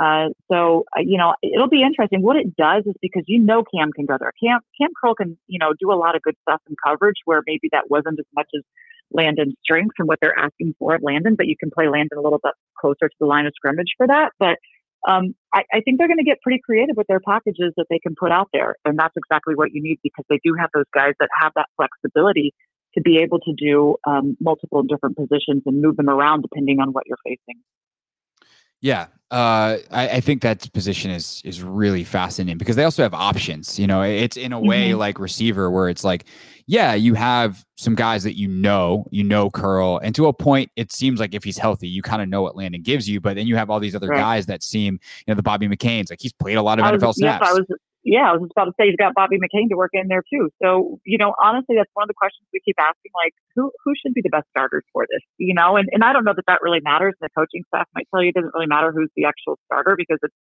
Uh, 0.00 0.28
so 0.50 0.84
uh, 0.96 1.00
you 1.00 1.18
know 1.18 1.34
it'll 1.42 1.68
be 1.68 1.82
interesting. 1.82 2.22
What 2.22 2.36
it 2.36 2.56
does 2.56 2.84
is 2.86 2.94
because 3.02 3.24
you 3.26 3.40
know 3.40 3.64
Cam 3.64 3.92
can 3.92 4.06
go 4.06 4.16
there. 4.18 4.32
Cam 4.42 4.60
Cam 4.80 4.90
Curl 5.00 5.14
can 5.14 5.36
you 5.48 5.58
know 5.58 5.72
do 5.78 5.92
a 5.92 5.98
lot 5.98 6.14
of 6.14 6.22
good 6.22 6.36
stuff 6.42 6.60
in 6.68 6.76
coverage 6.86 7.16
where 7.24 7.42
maybe 7.46 7.68
that 7.72 7.90
wasn't 7.90 8.18
as 8.20 8.26
much 8.34 8.46
as 8.54 8.62
Landon's 9.12 9.54
strengths 9.62 9.96
and 9.98 10.06
what 10.06 10.18
they're 10.22 10.38
asking 10.38 10.74
for 10.78 10.94
of 10.94 11.02
Landon, 11.02 11.34
but 11.34 11.46
you 11.46 11.56
can 11.58 11.70
play 11.70 11.88
Landon 11.88 12.18
a 12.18 12.20
little 12.20 12.38
bit 12.42 12.52
closer 12.80 13.08
to 13.08 13.16
the 13.18 13.26
line 13.26 13.46
of 13.46 13.52
scrimmage 13.56 13.92
for 13.96 14.06
that. 14.06 14.30
But 14.38 14.58
um, 15.08 15.34
I, 15.52 15.62
I, 15.72 15.80
think 15.80 15.98
they're 15.98 16.08
going 16.08 16.18
to 16.18 16.24
get 16.24 16.42
pretty 16.42 16.60
creative 16.62 16.94
with 16.96 17.06
their 17.06 17.20
packages 17.20 17.72
that 17.78 17.86
they 17.88 17.98
can 17.98 18.14
put 18.18 18.30
out 18.30 18.48
there, 18.52 18.76
and 18.84 18.98
that's 18.98 19.16
exactly 19.16 19.54
what 19.54 19.72
you 19.72 19.82
need 19.82 19.98
because 20.02 20.26
they 20.28 20.38
do 20.44 20.54
have 20.60 20.68
those 20.74 20.84
guys 20.94 21.14
that 21.20 21.30
have 21.40 21.52
that 21.56 21.68
flexibility 21.76 22.52
to 22.94 23.00
be 23.00 23.18
able 23.18 23.38
to 23.40 23.52
do 23.52 23.96
um, 24.06 24.36
multiple 24.40 24.82
different 24.82 25.16
positions 25.16 25.62
and 25.66 25.80
move 25.80 25.96
them 25.96 26.08
around 26.08 26.42
depending 26.42 26.80
on 26.80 26.92
what 26.92 27.04
you're 27.06 27.18
facing. 27.24 27.60
Yeah, 28.82 29.06
uh, 29.30 29.76
I, 29.90 30.08
I, 30.08 30.20
think 30.20 30.40
that 30.40 30.72
position 30.72 31.10
is 31.10 31.42
is 31.44 31.62
really 31.62 32.02
fascinating 32.02 32.56
because 32.56 32.76
they 32.76 32.84
also 32.84 33.02
have 33.02 33.12
options. 33.12 33.78
You 33.78 33.86
know, 33.86 34.00
it's 34.00 34.38
in 34.38 34.54
a 34.54 34.58
way 34.58 34.90
mm-hmm. 34.90 34.98
like 34.98 35.18
receiver 35.18 35.70
where 35.70 35.90
it's 35.90 36.02
like, 36.02 36.24
yeah, 36.66 36.94
you 36.94 37.12
have 37.12 37.62
some 37.76 37.94
guys 37.94 38.22
that 38.24 38.38
you 38.38 38.48
know, 38.48 39.04
you 39.10 39.22
know, 39.22 39.50
Curl, 39.50 39.98
and 39.98 40.14
to 40.14 40.28
a 40.28 40.32
point, 40.32 40.70
it 40.76 40.92
seems 40.92 41.20
like 41.20 41.34
if 41.34 41.44
he's 41.44 41.58
healthy, 41.58 41.88
you 41.88 42.00
kind 42.00 42.22
of 42.22 42.28
know 42.30 42.40
what 42.40 42.56
Landon 42.56 42.80
gives 42.80 43.06
you. 43.06 43.20
But 43.20 43.36
then 43.36 43.46
you 43.46 43.54
have 43.54 43.68
all 43.68 43.80
these 43.80 43.94
other 43.94 44.08
right. 44.08 44.18
guys 44.18 44.46
that 44.46 44.62
seem, 44.62 44.94
you 44.94 45.24
know, 45.28 45.34
the 45.34 45.42
Bobby 45.42 45.68
McCain's 45.68 46.08
like 46.08 46.20
he's 46.22 46.32
played 46.32 46.56
a 46.56 46.62
lot 46.62 46.78
of 46.78 46.86
I 46.86 46.92
NFL 46.92 47.14
snaps. 47.14 47.42
Yes, 47.42 47.50
I 47.50 47.52
was 47.52 47.66
yeah, 48.02 48.30
I 48.30 48.32
was 48.32 48.42
just 48.42 48.52
about 48.56 48.72
to 48.72 48.76
say 48.80 48.88
he's 48.88 48.96
got 48.96 49.14
Bobby 49.14 49.36
McCain 49.36 49.68
to 49.68 49.76
work 49.76 49.90
in 49.92 50.08
there 50.08 50.22
too. 50.32 50.48
So, 50.62 50.98
you 51.04 51.18
know, 51.18 51.34
honestly, 51.42 51.76
that's 51.76 51.90
one 51.92 52.04
of 52.04 52.08
the 52.08 52.16
questions 52.16 52.48
we 52.52 52.60
keep 52.64 52.76
asking, 52.80 53.12
like, 53.14 53.34
who 53.54 53.70
who 53.84 53.92
should 54.00 54.14
be 54.14 54.22
the 54.22 54.30
best 54.30 54.48
starters 54.50 54.84
for 54.92 55.06
this? 55.10 55.20
You 55.38 55.54
know, 55.54 55.76
and, 55.76 55.88
and 55.92 56.02
I 56.02 56.12
don't 56.12 56.24
know 56.24 56.34
that 56.34 56.46
that 56.46 56.62
really 56.62 56.80
matters. 56.80 57.14
The 57.20 57.28
coaching 57.36 57.62
staff 57.68 57.86
might 57.94 58.08
tell 58.12 58.22
you 58.22 58.30
it 58.30 58.34
doesn't 58.34 58.54
really 58.54 58.66
matter 58.66 58.92
who's 58.92 59.10
the 59.16 59.24
actual 59.26 59.58
starter 59.66 59.94
because 59.96 60.18
it's 60.22 60.34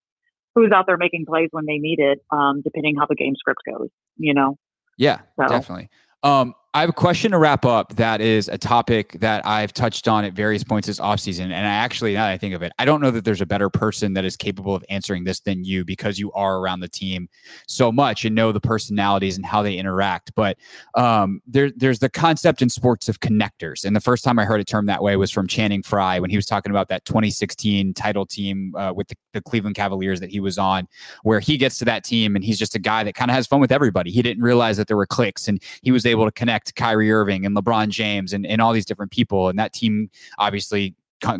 who's 0.54 0.72
out 0.72 0.86
there 0.86 0.96
making 0.96 1.24
plays 1.26 1.48
when 1.50 1.66
they 1.66 1.78
need 1.78 1.98
it, 1.98 2.18
um, 2.30 2.62
depending 2.62 2.96
how 2.96 3.06
the 3.06 3.14
game 3.14 3.34
script 3.36 3.60
goes, 3.66 3.88
you 4.16 4.34
know? 4.34 4.56
Yeah, 4.96 5.20
so. 5.38 5.46
definitely. 5.46 5.88
Um, 6.22 6.54
I 6.74 6.80
have 6.82 6.90
a 6.90 6.92
question 6.92 7.30
to 7.30 7.38
wrap 7.38 7.64
up 7.64 7.96
that 7.96 8.20
is 8.20 8.46
a 8.48 8.58
topic 8.58 9.12
that 9.20 9.44
I've 9.46 9.72
touched 9.72 10.06
on 10.06 10.26
at 10.26 10.34
various 10.34 10.62
points 10.62 10.86
this 10.86 11.00
offseason. 11.00 11.44
And 11.44 11.54
I 11.54 11.70
actually, 11.70 12.12
now 12.12 12.26
that 12.26 12.32
I 12.32 12.36
think 12.36 12.54
of 12.54 12.62
it, 12.62 12.72
I 12.78 12.84
don't 12.84 13.00
know 13.00 13.10
that 13.10 13.24
there's 13.24 13.40
a 13.40 13.46
better 13.46 13.70
person 13.70 14.12
that 14.12 14.26
is 14.26 14.36
capable 14.36 14.74
of 14.74 14.84
answering 14.90 15.24
this 15.24 15.40
than 15.40 15.64
you 15.64 15.82
because 15.82 16.18
you 16.18 16.30
are 16.32 16.58
around 16.58 16.80
the 16.80 16.88
team 16.88 17.30
so 17.66 17.90
much 17.90 18.26
and 18.26 18.34
know 18.34 18.52
the 18.52 18.60
personalities 18.60 19.38
and 19.38 19.46
how 19.46 19.62
they 19.62 19.76
interact. 19.76 20.34
But 20.34 20.58
um, 20.94 21.40
there, 21.46 21.70
there's 21.74 22.00
the 22.00 22.10
concept 22.10 22.60
in 22.60 22.68
sports 22.68 23.08
of 23.08 23.20
connectors. 23.20 23.86
And 23.86 23.96
the 23.96 24.00
first 24.00 24.22
time 24.22 24.38
I 24.38 24.44
heard 24.44 24.60
it 24.60 24.66
termed 24.66 24.90
that 24.90 25.02
way 25.02 25.16
was 25.16 25.30
from 25.30 25.46
Channing 25.46 25.82
Frye 25.82 26.20
when 26.20 26.28
he 26.28 26.36
was 26.36 26.44
talking 26.44 26.70
about 26.70 26.88
that 26.88 27.06
2016 27.06 27.94
title 27.94 28.26
team 28.26 28.74
uh, 28.76 28.92
with 28.94 29.08
the, 29.08 29.16
the 29.32 29.40
Cleveland 29.40 29.74
Cavaliers 29.74 30.20
that 30.20 30.28
he 30.28 30.38
was 30.38 30.58
on, 30.58 30.86
where 31.22 31.40
he 31.40 31.56
gets 31.56 31.78
to 31.78 31.86
that 31.86 32.04
team 32.04 32.36
and 32.36 32.44
he's 32.44 32.58
just 32.58 32.74
a 32.74 32.78
guy 32.78 33.04
that 33.04 33.14
kind 33.14 33.30
of 33.30 33.34
has 33.34 33.46
fun 33.46 33.58
with 33.58 33.72
everybody. 33.72 34.10
He 34.10 34.20
didn't 34.20 34.42
realize 34.42 34.76
that 34.76 34.86
there 34.86 34.98
were 34.98 35.06
cliques 35.06 35.48
and 35.48 35.62
he 35.80 35.90
was 35.90 36.04
able 36.04 36.26
to 36.26 36.30
connect 36.30 36.57
Kyrie 36.76 37.10
Irving 37.10 37.46
and 37.46 37.56
LeBron 37.56 37.88
James 37.88 38.32
and, 38.32 38.46
and 38.46 38.60
all 38.60 38.72
these 38.72 38.86
different 38.86 39.12
people. 39.12 39.48
And 39.48 39.58
that 39.58 39.72
team 39.72 40.10
obviously 40.38 40.94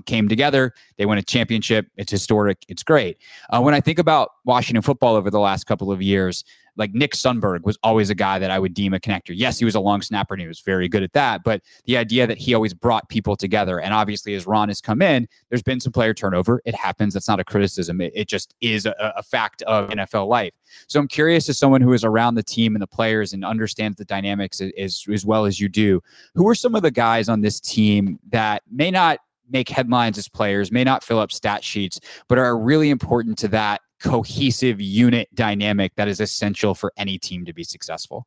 came 0.06 0.28
together. 0.28 0.72
They 0.96 1.06
won 1.06 1.18
a 1.18 1.22
championship. 1.22 1.86
It's 1.96 2.10
historic. 2.10 2.58
It's 2.68 2.82
great. 2.82 3.18
Uh, 3.50 3.60
when 3.60 3.74
I 3.74 3.80
think 3.80 3.98
about 3.98 4.30
Washington 4.44 4.82
football 4.82 5.14
over 5.14 5.30
the 5.30 5.40
last 5.40 5.64
couple 5.64 5.92
of 5.92 6.02
years, 6.02 6.44
like 6.78 6.94
Nick 6.94 7.12
Sundberg 7.12 7.64
was 7.64 7.76
always 7.82 8.08
a 8.08 8.14
guy 8.14 8.38
that 8.38 8.50
I 8.50 8.58
would 8.58 8.72
deem 8.72 8.94
a 8.94 8.98
connector. 8.98 9.32
Yes, 9.34 9.58
he 9.58 9.64
was 9.64 9.74
a 9.74 9.80
long 9.80 10.00
snapper 10.00 10.34
and 10.34 10.40
he 10.40 10.46
was 10.46 10.60
very 10.60 10.88
good 10.88 11.02
at 11.02 11.12
that. 11.12 11.42
But 11.44 11.60
the 11.84 11.96
idea 11.96 12.26
that 12.26 12.38
he 12.38 12.54
always 12.54 12.72
brought 12.72 13.08
people 13.08 13.36
together, 13.36 13.80
and 13.80 13.92
obviously 13.92 14.34
as 14.34 14.46
Ron 14.46 14.68
has 14.68 14.80
come 14.80 15.02
in, 15.02 15.28
there's 15.48 15.62
been 15.62 15.80
some 15.80 15.92
player 15.92 16.14
turnover. 16.14 16.62
It 16.64 16.74
happens. 16.74 17.14
That's 17.14 17.28
not 17.28 17.40
a 17.40 17.44
criticism. 17.44 18.00
It, 18.00 18.12
it 18.14 18.28
just 18.28 18.54
is 18.60 18.86
a, 18.86 18.94
a 19.16 19.22
fact 19.22 19.62
of 19.62 19.90
NFL 19.90 20.28
life. 20.28 20.52
So 20.86 21.00
I'm 21.00 21.08
curious 21.08 21.48
as 21.48 21.58
someone 21.58 21.80
who 21.80 21.92
is 21.92 22.04
around 22.04 22.36
the 22.36 22.42
team 22.42 22.74
and 22.74 22.82
the 22.82 22.86
players 22.86 23.32
and 23.32 23.44
understands 23.44 23.96
the 23.96 24.04
dynamics 24.04 24.60
as, 24.78 25.04
as 25.12 25.26
well 25.26 25.44
as 25.44 25.60
you 25.60 25.68
do, 25.68 26.00
who 26.34 26.48
are 26.48 26.54
some 26.54 26.74
of 26.74 26.82
the 26.82 26.90
guys 26.90 27.28
on 27.28 27.40
this 27.40 27.60
team 27.60 28.18
that 28.30 28.62
may 28.70 28.90
not 28.90 29.18
make 29.50 29.68
headlines 29.68 30.18
as 30.18 30.28
players, 30.28 30.70
may 30.70 30.84
not 30.84 31.02
fill 31.02 31.18
up 31.18 31.32
stat 31.32 31.64
sheets, 31.64 32.00
but 32.28 32.38
are 32.38 32.58
really 32.58 32.90
important 32.90 33.38
to 33.38 33.48
that 33.48 33.80
cohesive 34.02 34.80
unit 34.80 35.28
dynamic 35.34 35.94
that 35.96 36.08
is 36.08 36.20
essential 36.20 36.74
for 36.74 36.92
any 36.96 37.18
team 37.18 37.44
to 37.44 37.52
be 37.52 37.64
successful? 37.64 38.26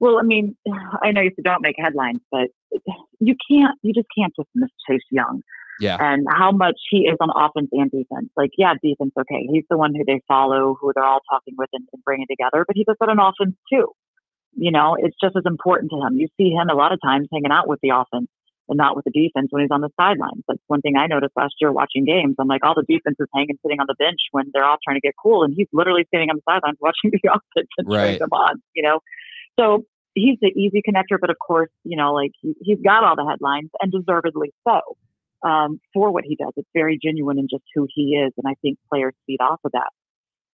Well, 0.00 0.18
I 0.18 0.22
mean, 0.22 0.56
I 1.02 1.12
know 1.12 1.20
you 1.20 1.30
said 1.34 1.44
don't 1.44 1.62
make 1.62 1.76
headlines, 1.78 2.20
but 2.30 2.48
you 3.20 3.34
can't, 3.50 3.78
you 3.82 3.92
just 3.92 4.08
can't 4.16 4.32
just 4.36 4.48
miss 4.54 4.70
Chase 4.88 5.02
Young. 5.10 5.42
Yeah. 5.80 5.96
And 5.98 6.26
how 6.30 6.52
much 6.52 6.78
he 6.90 7.08
is 7.08 7.16
on 7.18 7.30
offense 7.34 7.70
and 7.72 7.90
defense. 7.90 8.28
Like, 8.36 8.50
yeah, 8.56 8.74
defense, 8.82 9.12
okay. 9.18 9.48
He's 9.50 9.64
the 9.70 9.76
one 9.76 9.94
who 9.94 10.04
they 10.06 10.20
follow, 10.28 10.76
who 10.80 10.92
they're 10.94 11.04
all 11.04 11.22
talking 11.28 11.54
with 11.56 11.70
and, 11.72 11.86
and 11.92 12.04
bringing 12.04 12.26
together, 12.28 12.64
but 12.66 12.76
he 12.76 12.84
does 12.84 12.96
that 13.00 13.08
on 13.08 13.18
offense 13.18 13.56
too. 13.72 13.88
You 14.54 14.70
know, 14.70 14.96
it's 14.98 15.16
just 15.20 15.34
as 15.34 15.44
important 15.46 15.90
to 15.92 16.06
him. 16.06 16.18
You 16.18 16.28
see 16.36 16.50
him 16.50 16.68
a 16.68 16.74
lot 16.74 16.92
of 16.92 17.00
times 17.02 17.28
hanging 17.32 17.50
out 17.50 17.68
with 17.68 17.80
the 17.82 17.88
offense 17.88 18.28
and 18.68 18.78
not 18.78 18.96
with 18.96 19.04
the 19.04 19.10
defense 19.10 19.48
when 19.50 19.62
he's 19.62 19.70
on 19.70 19.80
the 19.80 19.90
sidelines. 20.00 20.42
That's 20.46 20.62
one 20.66 20.80
thing 20.80 20.96
I 20.96 21.06
noticed 21.06 21.32
last 21.36 21.54
year 21.60 21.72
watching 21.72 22.04
games. 22.04 22.36
I'm 22.38 22.48
like, 22.48 22.64
all 22.64 22.74
the 22.74 22.86
defense 22.88 23.16
is 23.18 23.26
hanging 23.34 23.58
sitting 23.62 23.80
on 23.80 23.86
the 23.88 23.96
bench 23.98 24.20
when 24.30 24.50
they're 24.52 24.64
all 24.64 24.78
trying 24.82 24.96
to 24.96 25.00
get 25.00 25.14
cool, 25.20 25.42
and 25.42 25.54
he's 25.56 25.68
literally 25.72 26.06
sitting 26.12 26.30
on 26.30 26.36
the 26.36 26.42
sidelines 26.48 26.78
watching 26.80 27.10
the 27.12 27.28
offense 27.28 27.68
and 27.78 27.88
right. 27.88 28.18
them 28.18 28.32
on. 28.32 28.62
You 28.74 28.82
know, 28.82 29.00
so 29.58 29.84
he's 30.14 30.38
the 30.40 30.48
easy 30.48 30.82
connector, 30.86 31.18
but 31.20 31.30
of 31.30 31.36
course, 31.38 31.70
you 31.84 31.96
know, 31.96 32.12
like 32.12 32.32
he, 32.40 32.54
he's 32.60 32.78
got 32.84 33.04
all 33.04 33.16
the 33.16 33.26
headlines 33.28 33.70
and 33.80 33.92
deservedly 33.92 34.52
so. 34.66 34.80
Um, 35.44 35.80
for 35.92 36.12
what 36.12 36.22
he 36.24 36.36
does, 36.36 36.52
it's 36.56 36.68
very 36.72 37.00
genuine 37.02 37.36
and 37.36 37.48
just 37.50 37.64
who 37.74 37.88
he 37.92 38.14
is, 38.14 38.32
and 38.36 38.46
I 38.46 38.54
think 38.62 38.78
players 38.88 39.12
feed 39.26 39.40
off 39.40 39.58
of 39.64 39.72
that. 39.72 39.90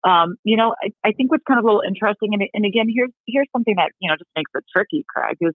Um, 0.09 0.37
you 0.45 0.55
know, 0.55 0.75
I, 0.81 1.09
I 1.09 1.11
think 1.11 1.29
what's 1.29 1.43
kind 1.45 1.59
of 1.59 1.65
a 1.65 1.67
little 1.67 1.83
interesting, 1.85 2.33
and, 2.33 2.43
and 2.53 2.65
again, 2.65 2.87
here's 2.87 3.11
here's 3.27 3.47
something 3.51 3.75
that 3.75 3.91
you 3.99 4.09
know 4.09 4.15
just 4.15 4.29
makes 4.37 4.51
it 4.55 4.63
tricky, 4.71 5.05
Craig, 5.13 5.35
is 5.41 5.53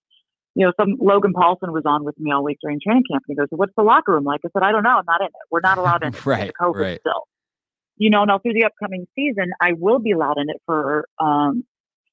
you 0.54 0.66
know, 0.66 0.72
some 0.78 0.96
Logan 1.00 1.32
Paulson 1.32 1.72
was 1.72 1.84
on 1.86 2.04
with 2.04 2.18
me 2.18 2.30
all 2.30 2.44
week 2.44 2.58
during 2.60 2.78
training 2.80 3.04
camp, 3.10 3.22
and 3.26 3.34
he 3.34 3.36
goes, 3.36 3.48
"What's 3.50 3.72
the 3.76 3.82
locker 3.82 4.12
room 4.12 4.24
like?" 4.24 4.40
I 4.44 4.48
said, 4.52 4.62
"I 4.62 4.72
don't 4.72 4.82
know. 4.82 4.98
I'm 4.98 5.04
not 5.06 5.20
in 5.20 5.28
it. 5.28 5.32
We're 5.50 5.60
not 5.60 5.78
allowed 5.78 6.02
in 6.02 6.14
it. 6.14 6.26
right, 6.26 6.52
COVID 6.60 6.80
right. 6.80 7.00
still." 7.00 7.26
You 7.96 8.10
know, 8.10 8.24
now 8.24 8.38
through 8.38 8.54
the 8.54 8.64
upcoming 8.64 9.06
season, 9.14 9.52
I 9.60 9.72
will 9.72 9.98
be 9.98 10.12
allowed 10.12 10.38
in 10.38 10.50
it 10.50 10.60
for 10.66 11.06
um, 11.18 11.64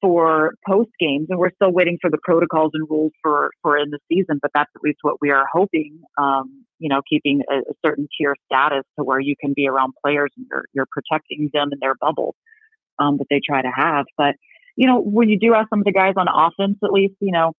for 0.01 0.53
post 0.65 0.91
games, 0.99 1.27
and 1.29 1.37
we're 1.37 1.51
still 1.55 1.71
waiting 1.71 1.97
for 2.01 2.09
the 2.09 2.17
protocols 2.23 2.71
and 2.73 2.89
rules 2.89 3.11
for 3.21 3.51
for 3.61 3.77
in 3.77 3.89
the 3.89 3.99
season. 4.09 4.39
But 4.41 4.51
that's 4.53 4.71
at 4.75 4.81
least 4.83 4.99
what 5.01 5.15
we 5.21 5.31
are 5.31 5.45
hoping. 5.51 6.01
Um, 6.17 6.65
you 6.79 6.87
know, 6.87 7.01
keeping 7.09 7.41
a, 7.51 7.57
a, 7.57 7.73
certain 7.85 8.07
tier 8.17 8.35
status 8.45 8.83
to 8.97 9.03
where 9.03 9.19
you 9.19 9.35
can 9.39 9.51
be 9.53 9.67
around 9.67 9.93
players 10.01 10.29
and 10.37 10.45
you're 10.49 10.65
you're 10.73 10.87
protecting 10.89 11.49
them 11.53 11.69
in 11.73 11.79
their 11.81 11.95
bubble 11.95 12.35
um, 12.99 13.17
that 13.17 13.27
they 13.29 13.41
try 13.45 13.61
to 13.61 13.71
have. 13.75 14.05
But 14.17 14.35
you 14.77 14.87
know, 14.87 15.01
when 15.01 15.27
you 15.27 15.37
do 15.37 15.51
have 15.51 15.65
some 15.69 15.79
of 15.79 15.85
the 15.85 15.91
guys 15.91 16.13
on 16.15 16.27
offense, 16.29 16.77
at 16.83 16.91
least 16.91 17.15
you 17.19 17.33
know 17.33 17.53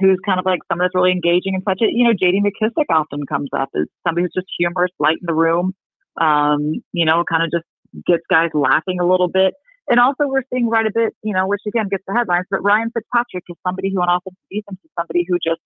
who's 0.00 0.18
kind 0.24 0.38
of 0.38 0.46
like 0.46 0.60
someone 0.70 0.84
that's 0.84 0.94
really 0.94 1.12
engaging 1.12 1.54
and 1.54 1.62
such. 1.68 1.78
You 1.80 2.04
know, 2.04 2.12
JD 2.12 2.40
McKissic 2.42 2.86
often 2.90 3.26
comes 3.26 3.48
up 3.56 3.70
as 3.74 3.86
somebody 4.06 4.24
who's 4.24 4.32
just 4.34 4.52
humorous, 4.58 4.90
light 4.98 5.18
in 5.20 5.26
the 5.26 5.34
room. 5.34 5.74
Um, 6.20 6.82
you 6.92 7.04
know, 7.04 7.24
kind 7.28 7.44
of 7.44 7.50
just 7.50 7.66
gets 8.06 8.22
guys 8.30 8.50
laughing 8.54 9.00
a 9.00 9.06
little 9.06 9.28
bit. 9.28 9.54
And 9.88 9.98
also, 9.98 10.26
we're 10.26 10.42
seeing 10.52 10.68
right 10.68 10.86
a 10.86 10.90
bit, 10.94 11.14
you 11.22 11.32
know, 11.32 11.46
which 11.46 11.62
again 11.66 11.88
gets 11.90 12.04
the 12.06 12.14
headlines. 12.14 12.46
But 12.50 12.62
Ryan 12.62 12.90
Fitzpatrick 12.92 13.44
is 13.48 13.56
somebody 13.66 13.90
who, 13.94 14.00
on 14.02 14.08
offense 14.08 14.36
defense, 14.50 14.78
is 14.84 14.90
somebody 14.98 15.24
who 15.26 15.38
just 15.42 15.62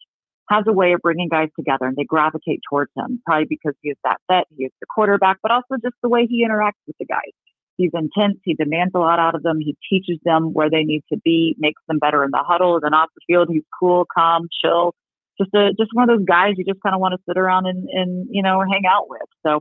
has 0.49 0.65
a 0.69 0.73
way 0.73 0.93
of 0.93 1.01
bringing 1.01 1.29
guys 1.29 1.49
together, 1.59 1.87
and 1.87 1.97
they 1.97 2.05
gravitate 2.05 2.61
towards 2.69 2.91
him. 2.97 3.21
Probably 3.27 3.47
because 3.49 3.75
he 3.83 3.91
is 3.91 3.97
that 4.05 4.19
vet, 4.31 4.45
he 4.57 4.65
is 4.65 4.73
the 4.81 4.87
quarterback, 4.95 5.39
but 5.43 5.51
also 5.51 5.81
just 5.83 5.97
the 6.03 6.09
way 6.09 6.27
he 6.29 6.47
interacts 6.47 6.83
with 6.87 6.97
the 6.99 7.07
guys. 7.07 7.33
He's 7.77 7.91
intense. 7.95 8.39
He 8.45 8.55
demands 8.55 8.93
a 8.95 8.99
lot 8.99 9.19
out 9.19 9.35
of 9.35 9.43
them. 9.43 9.59
He 9.61 9.77
teaches 9.89 10.19
them 10.25 10.53
where 10.53 10.71
they 10.71 10.83
need 10.83 11.03
to 11.13 11.19
be, 11.25 11.57
makes 11.59 11.81
them 11.89 11.99
better 11.99 12.25
in 12.25 12.31
the 12.31 12.43
huddle. 12.47 12.79
And 12.83 12.95
off 12.95 13.09
the 13.15 13.21
field, 13.27 13.49
he's 13.51 13.63
cool, 13.79 14.07
calm, 14.15 14.49
chill. 14.63 14.95
Just 15.41 15.55
a 15.55 15.73
just 15.79 15.91
one 15.95 16.09
of 16.09 16.19
those 16.19 16.27
guys 16.27 16.55
you 16.59 16.65
just 16.65 16.83
kind 16.83 16.95
of 16.95 17.01
want 17.01 17.15
to 17.15 17.23
sit 17.27 17.39
around 17.39 17.67
and, 17.67 17.89
and 17.89 18.29
you 18.31 18.43
know 18.43 18.61
hang 18.61 18.83
out 18.89 19.09
with. 19.09 19.23
So, 19.45 19.61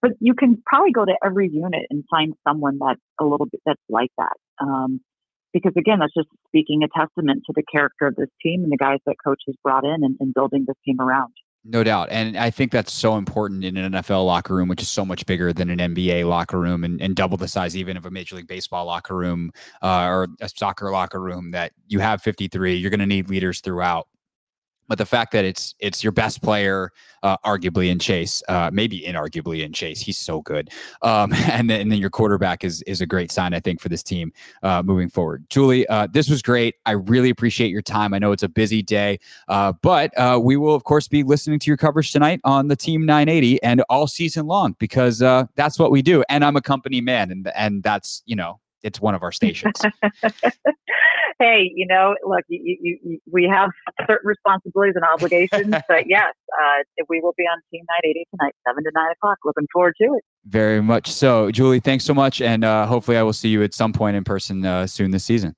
but 0.00 0.12
you 0.18 0.34
can 0.34 0.60
probably 0.66 0.90
go 0.90 1.04
to 1.04 1.14
every 1.24 1.48
unit 1.48 1.86
and 1.90 2.04
find 2.10 2.34
someone 2.46 2.78
that's 2.84 3.00
a 3.20 3.24
little 3.24 3.46
bit 3.46 3.60
that's 3.64 3.80
like 3.88 4.10
that. 4.18 4.36
Um, 4.60 5.00
because 5.52 5.72
again, 5.76 6.00
that's 6.00 6.14
just 6.14 6.28
speaking 6.48 6.82
a 6.82 6.88
testament 6.88 7.44
to 7.46 7.52
the 7.54 7.62
character 7.62 8.06
of 8.06 8.16
this 8.16 8.30
team 8.42 8.64
and 8.64 8.72
the 8.72 8.76
guys 8.76 8.98
that 9.06 9.16
coach 9.24 9.42
has 9.46 9.54
brought 9.62 9.84
in 9.84 10.02
and, 10.02 10.16
and 10.18 10.34
building 10.34 10.64
this 10.66 10.76
team 10.84 11.00
around. 11.00 11.32
No 11.64 11.84
doubt. 11.84 12.08
And 12.10 12.36
I 12.36 12.50
think 12.50 12.72
that's 12.72 12.92
so 12.92 13.16
important 13.16 13.64
in 13.64 13.76
an 13.76 13.92
NFL 13.92 14.26
locker 14.26 14.54
room, 14.54 14.68
which 14.68 14.82
is 14.82 14.88
so 14.88 15.04
much 15.04 15.24
bigger 15.26 15.52
than 15.52 15.70
an 15.70 15.94
NBA 15.94 16.28
locker 16.28 16.58
room 16.58 16.82
and, 16.82 17.00
and 17.00 17.14
double 17.14 17.36
the 17.36 17.46
size 17.46 17.76
even 17.76 17.96
of 17.96 18.04
a 18.04 18.10
Major 18.10 18.34
League 18.34 18.48
Baseball 18.48 18.84
locker 18.84 19.14
room 19.14 19.52
uh, 19.80 20.06
or 20.06 20.26
a 20.40 20.48
soccer 20.48 20.90
locker 20.90 21.20
room 21.20 21.52
that 21.52 21.72
you 21.86 22.00
have 22.00 22.20
53. 22.20 22.74
You're 22.74 22.90
going 22.90 22.98
to 22.98 23.06
need 23.06 23.30
leaders 23.30 23.60
throughout. 23.60 24.08
But 24.92 24.98
the 24.98 25.06
fact 25.06 25.32
that 25.32 25.46
it's 25.46 25.74
it's 25.78 26.04
your 26.04 26.12
best 26.12 26.42
player, 26.42 26.92
uh, 27.22 27.38
arguably 27.46 27.88
in 27.88 27.98
Chase, 27.98 28.42
uh, 28.50 28.68
maybe 28.70 29.00
inarguably 29.00 29.64
in 29.64 29.72
Chase, 29.72 30.02
he's 30.02 30.18
so 30.18 30.42
good. 30.42 30.68
Um, 31.00 31.32
and 31.50 31.70
then 31.70 31.80
and 31.80 31.90
then 31.90 31.98
your 31.98 32.10
quarterback 32.10 32.62
is 32.62 32.82
is 32.82 33.00
a 33.00 33.06
great 33.06 33.32
sign, 33.32 33.54
I 33.54 33.60
think, 33.60 33.80
for 33.80 33.88
this 33.88 34.02
team 34.02 34.34
uh, 34.62 34.82
moving 34.82 35.08
forward. 35.08 35.46
Julie, 35.48 35.86
uh, 35.86 36.08
this 36.12 36.28
was 36.28 36.42
great. 36.42 36.74
I 36.84 36.90
really 36.90 37.30
appreciate 37.30 37.70
your 37.70 37.80
time. 37.80 38.12
I 38.12 38.18
know 38.18 38.32
it's 38.32 38.42
a 38.42 38.50
busy 38.50 38.82
day, 38.82 39.18
uh, 39.48 39.72
but 39.80 40.12
uh, 40.18 40.38
we 40.42 40.58
will 40.58 40.74
of 40.74 40.84
course 40.84 41.08
be 41.08 41.22
listening 41.22 41.58
to 41.60 41.70
your 41.70 41.78
coverage 41.78 42.12
tonight 42.12 42.42
on 42.44 42.68
the 42.68 42.76
Team 42.76 43.06
980 43.06 43.62
and 43.62 43.82
all 43.88 44.06
season 44.06 44.44
long 44.44 44.76
because 44.78 45.20
that's 45.20 45.78
what 45.78 45.90
we 45.90 46.02
do. 46.02 46.22
And 46.28 46.44
I'm 46.44 46.56
a 46.56 46.60
company 46.60 47.00
man, 47.00 47.30
and 47.30 47.50
and 47.56 47.82
that's 47.82 48.22
you 48.26 48.36
know 48.36 48.60
it's 48.82 49.00
one 49.00 49.14
of 49.14 49.22
our 49.22 49.32
stations. 49.32 49.74
hey, 51.38 51.70
you 51.74 51.86
know, 51.86 52.14
look, 52.26 52.44
you, 52.48 52.78
you, 52.80 52.98
you, 53.02 53.18
we 53.30 53.48
have 53.52 53.70
certain 54.06 54.26
responsibilities 54.26 54.94
and 54.96 55.04
obligations, 55.04 55.74
but 55.88 56.08
yes, 56.08 56.34
uh, 56.60 56.82
we 57.08 57.20
will 57.20 57.34
be 57.36 57.44
on 57.44 57.60
Team 57.70 57.84
980 57.88 58.26
tonight, 58.30 58.54
7 58.66 58.84
to 58.84 58.90
9 58.94 59.10
o'clock. 59.12 59.38
Looking 59.44 59.66
forward 59.72 59.94
to 60.00 60.04
it. 60.16 60.24
Very 60.46 60.82
much 60.82 61.10
so. 61.10 61.50
Julie, 61.50 61.80
thanks 61.80 62.04
so 62.04 62.14
much. 62.14 62.40
And 62.40 62.64
uh, 62.64 62.86
hopefully 62.86 63.16
I 63.16 63.22
will 63.22 63.32
see 63.32 63.48
you 63.48 63.62
at 63.62 63.74
some 63.74 63.92
point 63.92 64.16
in 64.16 64.24
person 64.24 64.64
uh, 64.64 64.86
soon 64.86 65.10
this 65.10 65.24
season. 65.24 65.54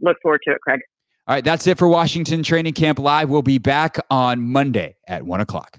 Look 0.00 0.16
forward 0.22 0.40
to 0.46 0.52
it, 0.52 0.60
Craig. 0.62 0.80
All 1.28 1.36
right, 1.36 1.44
that's 1.44 1.66
it 1.68 1.78
for 1.78 1.86
Washington 1.86 2.42
Training 2.42 2.72
Camp 2.72 2.98
Live. 2.98 3.30
We'll 3.30 3.42
be 3.42 3.58
back 3.58 3.96
on 4.10 4.42
Monday 4.42 4.96
at 5.06 5.24
1 5.24 5.40
o'clock. 5.40 5.78